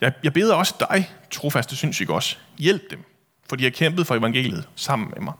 Jeg, 0.00 0.12
jeg 0.22 0.32
beder 0.32 0.54
også 0.54 0.74
dig, 0.90 1.10
trofaste 1.30 1.76
synssyg 1.76 2.10
også, 2.10 2.36
hjælp 2.58 2.90
dem, 2.90 3.04
for 3.48 3.56
de 3.56 3.64
har 3.64 3.70
kæmpet 3.70 4.06
for 4.06 4.14
evangeliet 4.14 4.68
sammen 4.76 5.12
med 5.16 5.22
mig. 5.22 5.34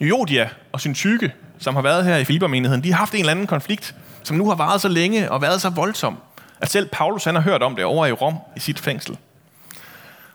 Jodia 0.00 0.50
og 0.72 0.80
Syntyke, 0.80 1.34
som 1.58 1.74
har 1.74 1.82
været 1.82 2.04
her 2.04 2.16
i 2.16 2.24
Filippermenigheden, 2.24 2.84
de 2.84 2.90
har 2.90 2.98
haft 2.98 3.12
en 3.14 3.20
eller 3.20 3.30
anden 3.30 3.46
konflikt, 3.46 3.94
som 4.22 4.36
nu 4.36 4.48
har 4.48 4.54
varet 4.54 4.80
så 4.80 4.88
længe 4.88 5.30
og 5.30 5.42
været 5.42 5.60
så 5.60 5.70
voldsom, 5.70 6.18
at 6.60 6.70
selv 6.70 6.88
Paulus 6.92 7.24
han 7.24 7.34
har 7.34 7.42
hørt 7.42 7.62
om 7.62 7.76
det 7.76 7.84
over 7.84 8.06
i 8.06 8.12
Rom 8.12 8.36
i 8.56 8.60
sit 8.60 8.78
fængsel. 8.78 9.18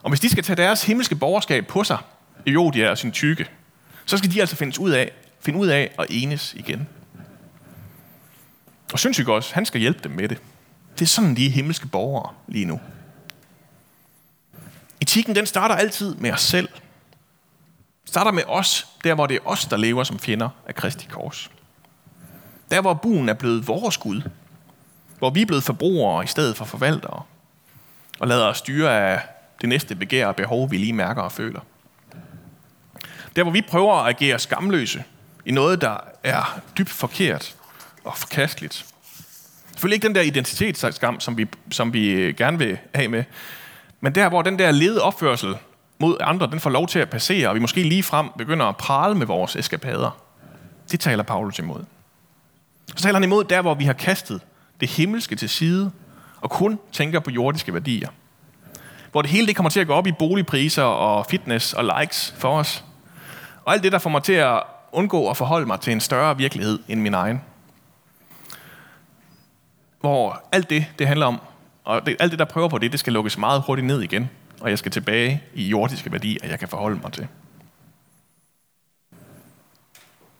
Og 0.03 0.09
hvis 0.09 0.19
de 0.19 0.29
skal 0.29 0.43
tage 0.43 0.55
deres 0.55 0.83
himmelske 0.83 1.15
borgerskab 1.15 1.67
på 1.67 1.83
sig, 1.83 1.97
Jodia 2.45 2.89
og 2.89 2.97
Syntyke, 2.97 3.49
så 4.05 4.17
skal 4.17 4.31
de 4.31 4.41
altså 4.41 4.55
findes 4.55 4.79
ud 4.79 4.91
af, 4.91 5.11
finde 5.41 5.59
ud 5.59 5.67
af 5.67 5.91
at 5.99 6.05
enes 6.09 6.53
igen. 6.53 6.87
Og 8.93 8.99
synes 8.99 9.19
ikke 9.19 9.33
også, 9.33 9.53
han 9.53 9.65
skal 9.65 9.81
hjælpe 9.81 9.99
dem 10.03 10.11
med 10.11 10.29
det. 10.29 10.37
Det 10.99 11.05
er 11.05 11.09
sådan, 11.09 11.35
de 11.35 11.49
himmelske 11.49 11.87
borgere 11.87 12.33
lige 12.47 12.65
nu. 12.65 12.79
Etikken 15.01 15.35
den 15.35 15.45
starter 15.45 15.75
altid 15.75 16.15
med 16.15 16.31
os 16.31 16.41
selv. 16.41 16.69
Starter 18.09 18.31
med 18.31 18.43
os, 18.47 18.87
der 19.03 19.15
hvor 19.15 19.27
det 19.27 19.35
er 19.35 19.47
os, 19.47 19.65
der 19.65 19.77
lever 19.77 20.03
som 20.03 20.19
fjender 20.19 20.49
af 20.67 20.75
Kristi 20.75 21.07
kors. 21.09 21.51
Der 22.71 22.81
hvor 22.81 22.93
buen 22.93 23.29
er 23.29 23.33
blevet 23.33 23.67
vores 23.67 23.97
Gud. 23.97 24.21
Hvor 25.17 25.29
vi 25.29 25.41
er 25.41 25.45
blevet 25.45 25.63
forbrugere 25.63 26.23
i 26.23 26.27
stedet 26.27 26.57
for 26.57 26.65
forvaltere. 26.65 27.23
Og 28.19 28.27
lader 28.27 28.45
os 28.45 28.57
styre 28.57 29.11
af 29.11 29.21
det 29.61 29.69
næste 29.69 29.95
begær 29.95 30.27
og 30.27 30.35
behov, 30.35 30.71
vi 30.71 30.77
lige 30.77 30.93
mærker 30.93 31.21
og 31.21 31.31
føler. 31.31 31.59
Der 33.35 33.43
hvor 33.43 33.51
vi 33.51 33.61
prøver 33.61 33.95
at 33.95 34.09
agere 34.09 34.39
skamløse 34.39 35.03
i 35.45 35.51
noget, 35.51 35.81
der 35.81 35.97
er 36.23 36.59
dybt 36.77 36.89
forkert 36.89 37.55
og 38.03 38.17
forkasteligt. 38.17 38.85
Selvfølgelig 39.71 39.95
ikke 39.95 40.07
den 40.07 40.15
der 40.15 40.21
identitetsskam, 40.21 41.19
som 41.19 41.37
vi, 41.37 41.47
som 41.71 41.93
vi 41.93 42.33
gerne 42.37 42.57
vil 42.57 42.77
have 42.95 43.07
med, 43.07 43.23
men 44.01 44.15
der, 44.15 44.29
hvor 44.29 44.41
den 44.41 44.59
der 44.59 44.71
lede 44.71 45.01
opførsel 45.01 45.55
mod 45.99 46.17
andre, 46.19 46.47
den 46.47 46.59
får 46.59 46.69
lov 46.69 46.87
til 46.87 46.99
at 46.99 47.09
passere, 47.09 47.49
og 47.49 47.55
vi 47.55 47.59
måske 47.59 47.83
lige 47.83 48.03
frem 48.03 48.29
begynder 48.37 48.65
at 48.65 48.77
prale 48.77 49.15
med 49.15 49.25
vores 49.25 49.55
eskapader. 49.55 50.17
Det 50.91 50.99
taler 50.99 51.23
Paulus 51.23 51.59
imod. 51.59 51.83
Så 52.87 53.03
taler 53.03 53.15
han 53.15 53.23
imod 53.23 53.43
der, 53.43 53.61
hvor 53.61 53.73
vi 53.73 53.85
har 53.85 53.93
kastet 53.93 54.41
det 54.79 54.89
himmelske 54.89 55.35
til 55.35 55.49
side, 55.49 55.91
og 56.41 56.49
kun 56.49 56.79
tænker 56.91 57.19
på 57.19 57.31
jordiske 57.31 57.73
værdier. 57.73 58.09
Hvor 59.11 59.21
det 59.21 59.31
hele 59.31 59.47
det 59.47 59.55
kommer 59.55 59.69
til 59.69 59.79
at 59.79 59.87
gå 59.87 59.93
op 59.93 60.07
i 60.07 60.11
boligpriser 60.11 60.83
og 60.83 61.25
fitness 61.25 61.73
og 61.73 61.99
likes 61.99 62.35
for 62.37 62.49
os. 62.49 62.83
Og 63.65 63.73
alt 63.73 63.83
det, 63.83 63.91
der 63.91 63.99
får 63.99 64.09
mig 64.09 64.23
til 64.23 64.33
at 64.33 64.63
undgå 64.91 65.29
at 65.29 65.37
forholde 65.37 65.65
mig 65.65 65.79
til 65.79 65.93
en 65.93 65.99
større 65.99 66.37
virkelighed 66.37 66.79
end 66.87 67.01
min 67.01 67.13
egen. 67.13 67.41
Hvor 69.99 70.43
alt 70.51 70.69
det, 70.69 70.85
det 70.99 71.07
handler 71.07 71.25
om, 71.25 71.41
og 71.83 72.05
det, 72.05 72.15
alt 72.19 72.31
det, 72.31 72.39
der 72.39 72.45
prøver 72.45 72.67
på 72.67 72.77
det, 72.77 72.91
det 72.91 72.99
skal 72.99 73.13
lukkes 73.13 73.37
meget 73.37 73.63
hurtigt 73.65 73.87
ned 73.87 74.01
igen, 74.01 74.29
og 74.61 74.69
jeg 74.69 74.79
skal 74.79 74.91
tilbage 74.91 75.43
i 75.53 75.67
jordiske 75.67 76.11
værdier, 76.11 76.47
jeg 76.47 76.59
kan 76.59 76.67
forholde 76.67 76.99
mig 77.03 77.13
til. 77.13 77.27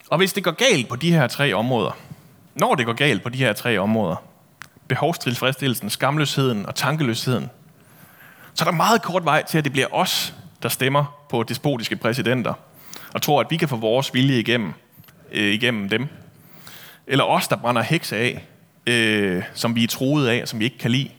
Og 0.10 0.18
hvis 0.18 0.34
det 0.34 0.44
går 0.44 0.52
galt 0.52 0.88
på 0.88 0.96
de 0.96 1.12
her 1.12 1.28
tre 1.28 1.54
områder, 1.54 1.98
når 2.56 2.76
det 2.76 2.86
går 2.86 2.94
galt 2.94 3.24
på 3.24 3.30
de 3.30 3.38
her 3.38 3.54
tre 3.54 3.78
områder, 3.78 4.24
behovstilfredsstillelsen, 4.88 5.90
skamløsheden 5.90 6.66
og 6.66 6.76
tankeløsheden, 6.76 7.50
så 8.54 8.64
er 8.64 8.70
der 8.70 8.78
meget 8.78 9.02
kort 9.02 9.26
vej 9.26 9.44
til, 9.44 9.58
at 9.58 9.64
det 9.64 9.72
bliver 9.72 9.88
os, 9.92 10.34
der 10.64 10.70
stemmer 10.70 11.26
på 11.30 11.44
despotiske 11.44 11.96
præsidenter, 11.96 12.54
og 13.14 13.22
tror, 13.22 13.42
at 13.42 13.48
vi 13.50 13.58
kan 13.58 13.70
få 13.70 13.76
vores 13.76 14.14
vilje 14.14 14.40
igennem, 14.40 14.74
øh, 15.32 15.54
igennem 15.54 15.90
dem. 15.90 16.08
Eller 17.08 17.24
os, 17.24 17.48
der 17.48 17.56
brænder 17.56 17.82
hekse 17.82 18.18
af, 18.18 18.48
øh, 18.88 19.44
som 19.54 19.76
vi 19.76 19.84
er 19.84 19.88
troet 19.88 20.28
af, 20.28 20.48
som 20.48 20.60
vi 20.60 20.66
ikke 20.66 20.78
kan 20.78 20.92
lide. 20.92 21.10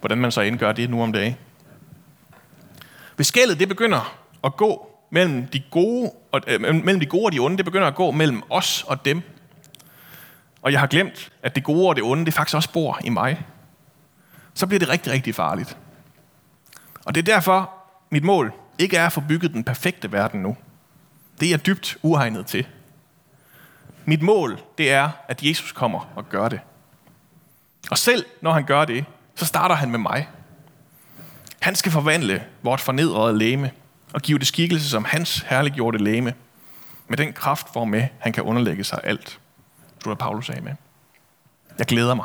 Hvordan 0.00 0.18
man 0.18 0.32
så 0.32 0.40
end 0.40 0.58
gør 0.58 0.72
det 0.72 0.90
nu 0.90 1.02
om 1.02 1.12
dagen. 1.12 1.36
Hvis 3.16 3.26
skældet 3.26 3.60
det 3.60 3.68
begynder 3.68 4.18
at 4.44 4.56
gå 4.56 4.90
mellem 5.10 5.46
de 5.46 5.62
gode 5.70 6.12
og, 6.32 6.40
øh, 6.46 6.60
mellem 6.60 7.00
de 7.00 7.06
gode 7.06 7.26
og 7.26 7.32
de 7.32 7.38
onde, 7.38 7.56
det 7.56 7.64
begynder 7.64 7.86
at 7.86 7.94
gå 7.94 8.10
mellem 8.10 8.42
os 8.50 8.84
og 8.88 9.04
dem. 9.04 9.22
Og 10.62 10.72
jeg 10.72 10.80
har 10.80 10.86
glemt, 10.86 11.32
at 11.42 11.54
det 11.54 11.64
gode 11.64 11.88
og 11.88 11.96
det 11.96 12.04
onde, 12.04 12.26
det 12.26 12.34
faktisk 12.34 12.56
også 12.56 12.72
bor 12.72 12.98
i 13.04 13.08
mig. 13.08 13.46
Så 14.54 14.66
bliver 14.66 14.78
det 14.78 14.88
rigtig, 14.88 15.12
rigtig 15.12 15.34
farligt. 15.34 15.76
Og 17.04 17.14
det 17.14 17.20
er 17.20 17.34
derfor, 17.34 17.70
mit 18.10 18.24
mål 18.24 18.52
ikke 18.78 18.96
er 18.96 19.06
at 19.06 19.12
få 19.12 19.20
bygget 19.28 19.52
den 19.52 19.64
perfekte 19.64 20.12
verden 20.12 20.42
nu. 20.42 20.56
Det 21.40 21.46
er 21.46 21.50
jeg 21.50 21.66
dybt 21.66 21.96
uegnet 22.02 22.46
til. 22.46 22.66
Mit 24.04 24.22
mål, 24.22 24.60
det 24.78 24.92
er, 24.92 25.10
at 25.28 25.42
Jesus 25.42 25.72
kommer 25.72 26.12
og 26.16 26.28
gør 26.28 26.48
det. 26.48 26.60
Og 27.90 27.98
selv 27.98 28.24
når 28.40 28.52
han 28.52 28.64
gør 28.64 28.84
det, 28.84 29.04
så 29.34 29.46
starter 29.46 29.74
han 29.74 29.90
med 29.90 29.98
mig. 29.98 30.28
Han 31.64 31.74
skal 31.74 31.92
forvandle 31.92 32.44
vort 32.62 32.80
fornedrede 32.80 33.38
læme 33.38 33.70
og 34.12 34.22
give 34.22 34.38
det 34.38 34.46
skikkelse 34.46 34.90
som 34.90 35.04
hans 35.04 35.44
herliggjorte 35.48 35.98
læme, 35.98 36.34
med 37.08 37.16
den 37.16 37.32
kraft, 37.32 37.72
hvormed 37.72 38.06
han 38.18 38.32
kan 38.32 38.42
underlægge 38.42 38.84
sig 38.84 39.00
alt. 39.04 39.38
er 40.06 40.14
Paulus 40.14 40.50
af 40.50 40.62
med. 40.62 40.72
Jeg 41.78 41.86
glæder 41.86 42.14
mig. 42.14 42.24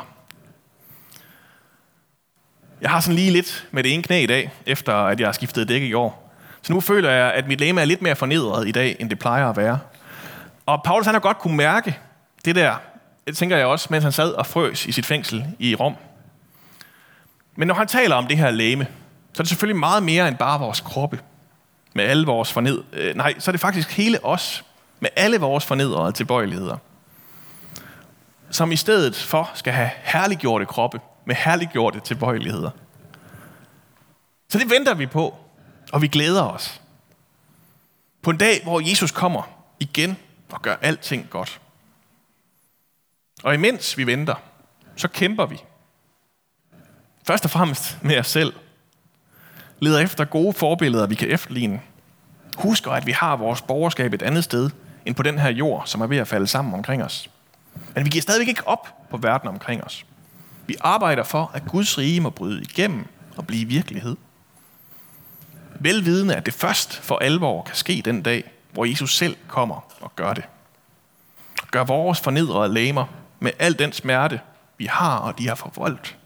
Jeg 2.80 2.90
har 2.90 3.00
sådan 3.00 3.14
lige 3.14 3.30
lidt 3.30 3.68
med 3.70 3.82
det 3.82 3.94
ene 3.94 4.02
knæ 4.02 4.22
i 4.22 4.26
dag, 4.26 4.50
efter 4.66 4.94
at 4.94 5.20
jeg 5.20 5.28
har 5.28 5.32
skiftet 5.32 5.68
dæk 5.68 5.82
i 5.82 5.92
år. 5.92 6.32
Så 6.62 6.72
nu 6.72 6.80
føler 6.80 7.10
jeg, 7.10 7.32
at 7.32 7.48
mit 7.48 7.60
læme 7.60 7.80
er 7.80 7.84
lidt 7.84 8.02
mere 8.02 8.16
fornedret 8.16 8.68
i 8.68 8.72
dag, 8.72 8.96
end 8.98 9.10
det 9.10 9.18
plejer 9.18 9.50
at 9.50 9.56
være. 9.56 9.78
Og 10.66 10.82
Paulus 10.84 11.06
han 11.06 11.14
har 11.14 11.20
godt 11.20 11.38
kunne 11.38 11.56
mærke 11.56 11.98
det 12.44 12.54
der, 12.54 12.74
det 13.26 13.36
tænker 13.36 13.56
jeg 13.56 13.66
også, 13.66 13.86
mens 13.90 14.04
han 14.04 14.12
sad 14.12 14.32
og 14.32 14.46
frøs 14.46 14.86
i 14.86 14.92
sit 14.92 15.06
fængsel 15.06 15.46
i 15.58 15.74
Rom. 15.74 15.94
Men 17.56 17.68
når 17.68 17.74
han 17.74 17.86
taler 17.86 18.16
om 18.16 18.26
det 18.26 18.36
her 18.36 18.50
læme, 18.50 18.86
så 19.32 19.40
er 19.40 19.42
det 19.42 19.48
selvfølgelig 19.48 19.80
meget 19.80 20.02
mere 20.02 20.28
end 20.28 20.36
bare 20.36 20.60
vores 20.60 20.80
kroppe. 20.80 21.20
Med 21.94 22.04
alle 22.04 22.26
vores 22.26 22.52
forned... 22.52 22.82
Øh, 22.92 23.14
nej, 23.16 23.34
så 23.38 23.50
er 23.50 23.52
det 23.52 23.60
faktisk 23.60 23.96
hele 23.96 24.24
os. 24.24 24.64
Med 25.00 25.10
alle 25.16 25.38
vores 25.38 25.66
fornedrede 25.66 26.12
tilbøjeligheder. 26.12 26.76
Som 28.50 28.72
i 28.72 28.76
stedet 28.76 29.16
for 29.16 29.50
skal 29.54 29.72
have 29.72 29.90
herliggjorte 30.02 30.66
kroppe 30.66 31.00
med 31.24 31.34
herliggjorte 31.34 32.00
tilbøjeligheder. 32.00 32.70
Så 34.48 34.58
det 34.58 34.70
venter 34.70 34.94
vi 34.94 35.06
på, 35.06 35.34
og 35.92 36.02
vi 36.02 36.08
glæder 36.08 36.42
os. 36.42 36.80
På 38.22 38.30
en 38.30 38.36
dag, 38.36 38.60
hvor 38.62 38.88
Jesus 38.88 39.10
kommer 39.10 39.42
igen 39.80 40.16
og 40.52 40.62
gør 40.62 40.76
alting 40.80 41.30
godt. 41.30 41.60
Og 43.42 43.54
imens 43.54 43.98
vi 43.98 44.06
venter, 44.06 44.34
så 44.96 45.08
kæmper 45.08 45.46
vi. 45.46 45.62
Først 47.26 47.44
og 47.44 47.50
fremmest 47.50 47.98
med 48.02 48.18
os 48.18 48.26
selv. 48.26 48.52
Leder 49.80 49.98
efter 49.98 50.24
gode 50.24 50.52
forbilleder, 50.52 51.06
vi 51.06 51.14
kan 51.14 51.30
efterligne. 51.30 51.80
Husker, 52.56 52.90
at 52.90 53.06
vi 53.06 53.12
har 53.12 53.36
vores 53.36 53.62
borgerskab 53.62 54.12
et 54.12 54.22
andet 54.22 54.44
sted, 54.44 54.70
end 55.06 55.14
på 55.14 55.22
den 55.22 55.38
her 55.38 55.50
jord, 55.50 55.82
som 55.86 56.00
er 56.00 56.06
ved 56.06 56.16
at 56.16 56.28
falde 56.28 56.46
sammen 56.46 56.74
omkring 56.74 57.04
os. 57.04 57.30
Men 57.94 58.04
vi 58.04 58.10
giver 58.10 58.22
stadigvæk 58.22 58.48
ikke 58.48 58.68
op 58.68 59.08
på 59.10 59.16
verden 59.16 59.48
omkring 59.48 59.84
os. 59.84 60.06
Vi 60.66 60.76
arbejder 60.80 61.22
for, 61.22 61.50
at 61.54 61.62
Guds 61.68 61.98
rige 61.98 62.20
må 62.20 62.30
bryde 62.30 62.62
igennem 62.62 63.06
og 63.36 63.46
blive 63.46 63.68
virkelighed. 63.68 64.16
Velvidende, 65.74 66.36
at 66.36 66.46
det 66.46 66.54
først 66.54 66.96
for 66.96 67.18
alvor 67.18 67.62
kan 67.62 67.74
ske 67.74 68.02
den 68.04 68.22
dag, 68.22 68.52
hvor 68.72 68.84
Jesus 68.84 69.16
selv 69.16 69.36
kommer 69.48 69.92
og 70.00 70.16
gør 70.16 70.34
det. 70.34 70.44
Gør 71.70 71.84
vores 71.84 72.20
fornedrede 72.20 72.74
læmer 72.74 73.06
med 73.40 73.52
al 73.58 73.78
den 73.78 73.92
smerte, 73.92 74.40
vi 74.78 74.86
har 74.86 75.16
og 75.16 75.38
de 75.38 75.48
har 75.48 75.54
forvoldt, 75.54 76.16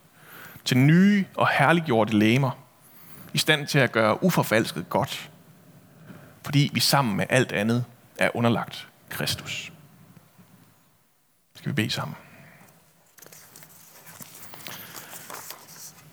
til 0.65 0.79
nye 0.79 1.25
og 1.35 1.49
herliggjorte 1.49 2.19
læmer, 2.19 2.51
i 3.35 3.39
stand 3.39 3.67
til 3.67 3.79
at 3.79 3.93
gøre 3.93 4.25
uforfalsket 4.25 4.89
godt, 4.89 5.31
fordi 6.45 6.71
vi 6.73 6.81
sammen 6.81 7.17
med 7.17 7.27
alt 7.29 7.53
andet 7.53 7.85
er 8.19 8.37
underlagt 8.37 8.89
Kristus. 9.09 9.73
Skal 11.57 11.69
vi 11.69 11.75
bede 11.75 11.91
sammen? 11.91 12.17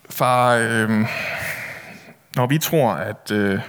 Far, 0.10 0.52
øh, 0.54 0.90
når 2.36 2.48
vi 2.48 2.58
tror, 2.58 2.94
at 2.94 3.32
øh, 3.32 3.60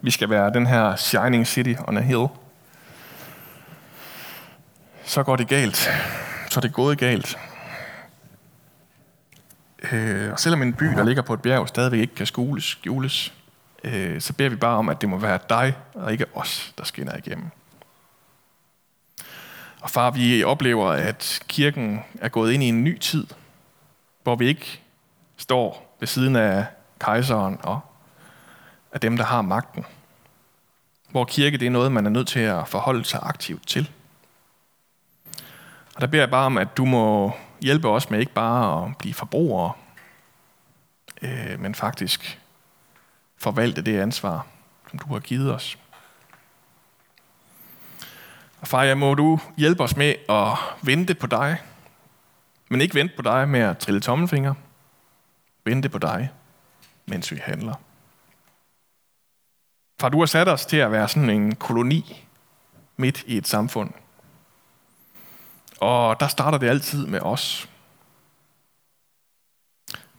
vi 0.00 0.10
skal 0.10 0.30
være 0.30 0.52
den 0.52 0.66
her 0.66 0.96
shining 0.96 1.46
city 1.46 1.74
on 1.88 1.96
a 1.96 2.00
hill, 2.00 2.26
så 5.04 5.22
går 5.22 5.36
det 5.36 5.48
galt. 5.48 5.76
Så 6.50 6.58
er 6.58 6.60
det 6.60 6.72
gået 6.72 6.98
galt. 6.98 7.38
Øh, 9.92 10.32
og 10.32 10.40
selvom 10.40 10.62
en 10.62 10.74
by, 10.74 10.84
der 10.84 11.04
ligger 11.04 11.22
på 11.22 11.34
et 11.34 11.42
bjerg, 11.42 11.68
stadigvæk 11.68 12.00
ikke 12.00 12.14
kan 12.14 12.26
skjules, 12.26 12.64
skjules 12.64 13.32
øh, 13.84 14.20
så 14.20 14.32
beder 14.32 14.50
vi 14.50 14.56
bare 14.56 14.76
om, 14.76 14.88
at 14.88 15.00
det 15.00 15.08
må 15.08 15.18
være 15.18 15.38
dig 15.48 15.76
og 15.94 16.12
ikke 16.12 16.24
os, 16.34 16.74
der 16.78 16.84
skinner 16.84 17.16
igennem. 17.16 17.50
Og 19.80 19.90
far, 19.90 20.10
vi 20.10 20.44
oplever, 20.44 20.90
at 20.90 21.40
kirken 21.48 22.00
er 22.20 22.28
gået 22.28 22.52
ind 22.52 22.62
i 22.62 22.68
en 22.68 22.84
ny 22.84 22.98
tid, 22.98 23.26
hvor 24.22 24.36
vi 24.36 24.46
ikke 24.46 24.80
står 25.36 25.96
ved 26.00 26.08
siden 26.08 26.36
af 26.36 26.66
kejseren 27.00 27.58
og 27.62 27.80
af 28.92 29.00
dem, 29.00 29.16
der 29.16 29.24
har 29.24 29.42
magten. 29.42 29.84
Hvor 31.10 31.24
kirke 31.24 31.58
det 31.58 31.66
er 31.66 31.70
noget, 31.70 31.92
man 31.92 32.06
er 32.06 32.10
nødt 32.10 32.28
til 32.28 32.40
at 32.40 32.68
forholde 32.68 33.04
sig 33.04 33.20
aktivt 33.22 33.66
til. 33.66 33.90
Og 35.94 36.00
der 36.00 36.06
beder 36.06 36.22
jeg 36.22 36.30
bare 36.30 36.46
om, 36.46 36.58
at 36.58 36.76
du 36.76 36.84
må 36.84 37.32
hjælpe 37.60 37.88
os 37.88 38.10
med 38.10 38.20
ikke 38.20 38.32
bare 38.32 38.86
at 38.86 38.96
blive 38.98 39.14
forbrugere, 39.14 39.72
øh, 41.22 41.60
men 41.60 41.74
faktisk 41.74 42.40
forvalte 43.36 43.82
det 43.82 44.00
ansvar, 44.00 44.46
som 44.90 44.98
du 44.98 45.12
har 45.12 45.20
givet 45.20 45.54
os. 45.54 45.78
Og 48.60 48.68
far, 48.68 48.82
jeg 48.82 48.98
må 48.98 49.14
du 49.14 49.40
hjælpe 49.56 49.82
os 49.82 49.96
med 49.96 50.14
at 50.28 50.58
vente 50.82 51.14
på 51.14 51.26
dig, 51.26 51.62
men 52.68 52.80
ikke 52.80 52.94
vente 52.94 53.16
på 53.16 53.22
dig 53.22 53.48
med 53.48 53.60
at 53.60 53.78
trille 53.78 54.00
tommelfinger. 54.00 54.54
Vente 55.64 55.88
på 55.88 55.98
dig, 55.98 56.30
mens 57.06 57.32
vi 57.32 57.36
handler. 57.42 57.74
Far, 60.00 60.08
du 60.08 60.18
har 60.18 60.26
sat 60.26 60.48
os 60.48 60.66
til 60.66 60.76
at 60.76 60.92
være 60.92 61.08
sådan 61.08 61.30
en 61.30 61.54
koloni 61.54 62.26
midt 62.96 63.24
i 63.26 63.36
et 63.36 63.48
samfund. 63.48 63.90
Og 65.80 66.20
der 66.20 66.28
starter 66.28 66.58
det 66.58 66.68
altid 66.68 67.06
med 67.06 67.20
os. 67.20 67.68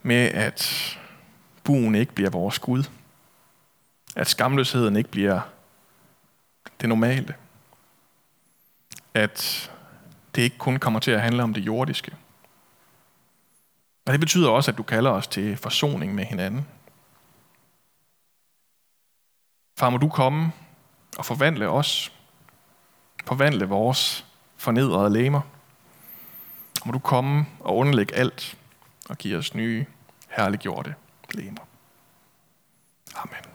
Med 0.04 0.32
at 0.32 0.98
buen 1.64 1.96
ikke 1.96 2.14
bliver 2.14 2.30
vores 2.30 2.60
Gud, 2.60 2.84
At 4.16 4.28
skamløsheden 4.28 4.96
ikke 4.96 5.10
bliver 5.10 5.42
det 6.82 6.90
normale. 6.90 7.36
At 9.14 9.72
det 10.36 10.42
ikke 10.42 10.58
kun 10.58 10.80
kommer 10.80 11.00
til 11.00 11.12
at 11.12 11.22
handle 11.22 11.44
om 11.44 11.54
det 11.54 11.62
jordiske. 11.62 12.16
Og 14.06 14.14
det 14.14 14.20
betyder 14.20 14.50
også, 14.50 14.72
at 14.72 14.78
du 14.78 14.84
kalder 14.84 15.12
os 15.12 15.28
til 15.28 15.58
forsoning 15.58 16.16
med 16.16 16.26
hinanden. 16.26 16.68
Far, 19.78 19.90
må 19.90 19.98
du 19.98 20.10
komme 20.10 20.52
og 21.18 21.26
forvandle 21.26 21.70
os. 21.70 22.12
Forvandle 23.26 23.66
vores 23.66 24.27
fornedrede 24.68 25.10
læmer. 25.10 25.42
Må 26.86 26.92
du 26.92 27.00
komme 27.00 27.46
og 27.60 27.78
underlægge 27.78 28.16
alt 28.16 28.58
og 29.10 29.18
give 29.18 29.38
os 29.38 29.54
nye, 29.54 29.86
herliggjorte 30.30 30.96
læmer. 31.34 31.62
Amen. 33.16 33.47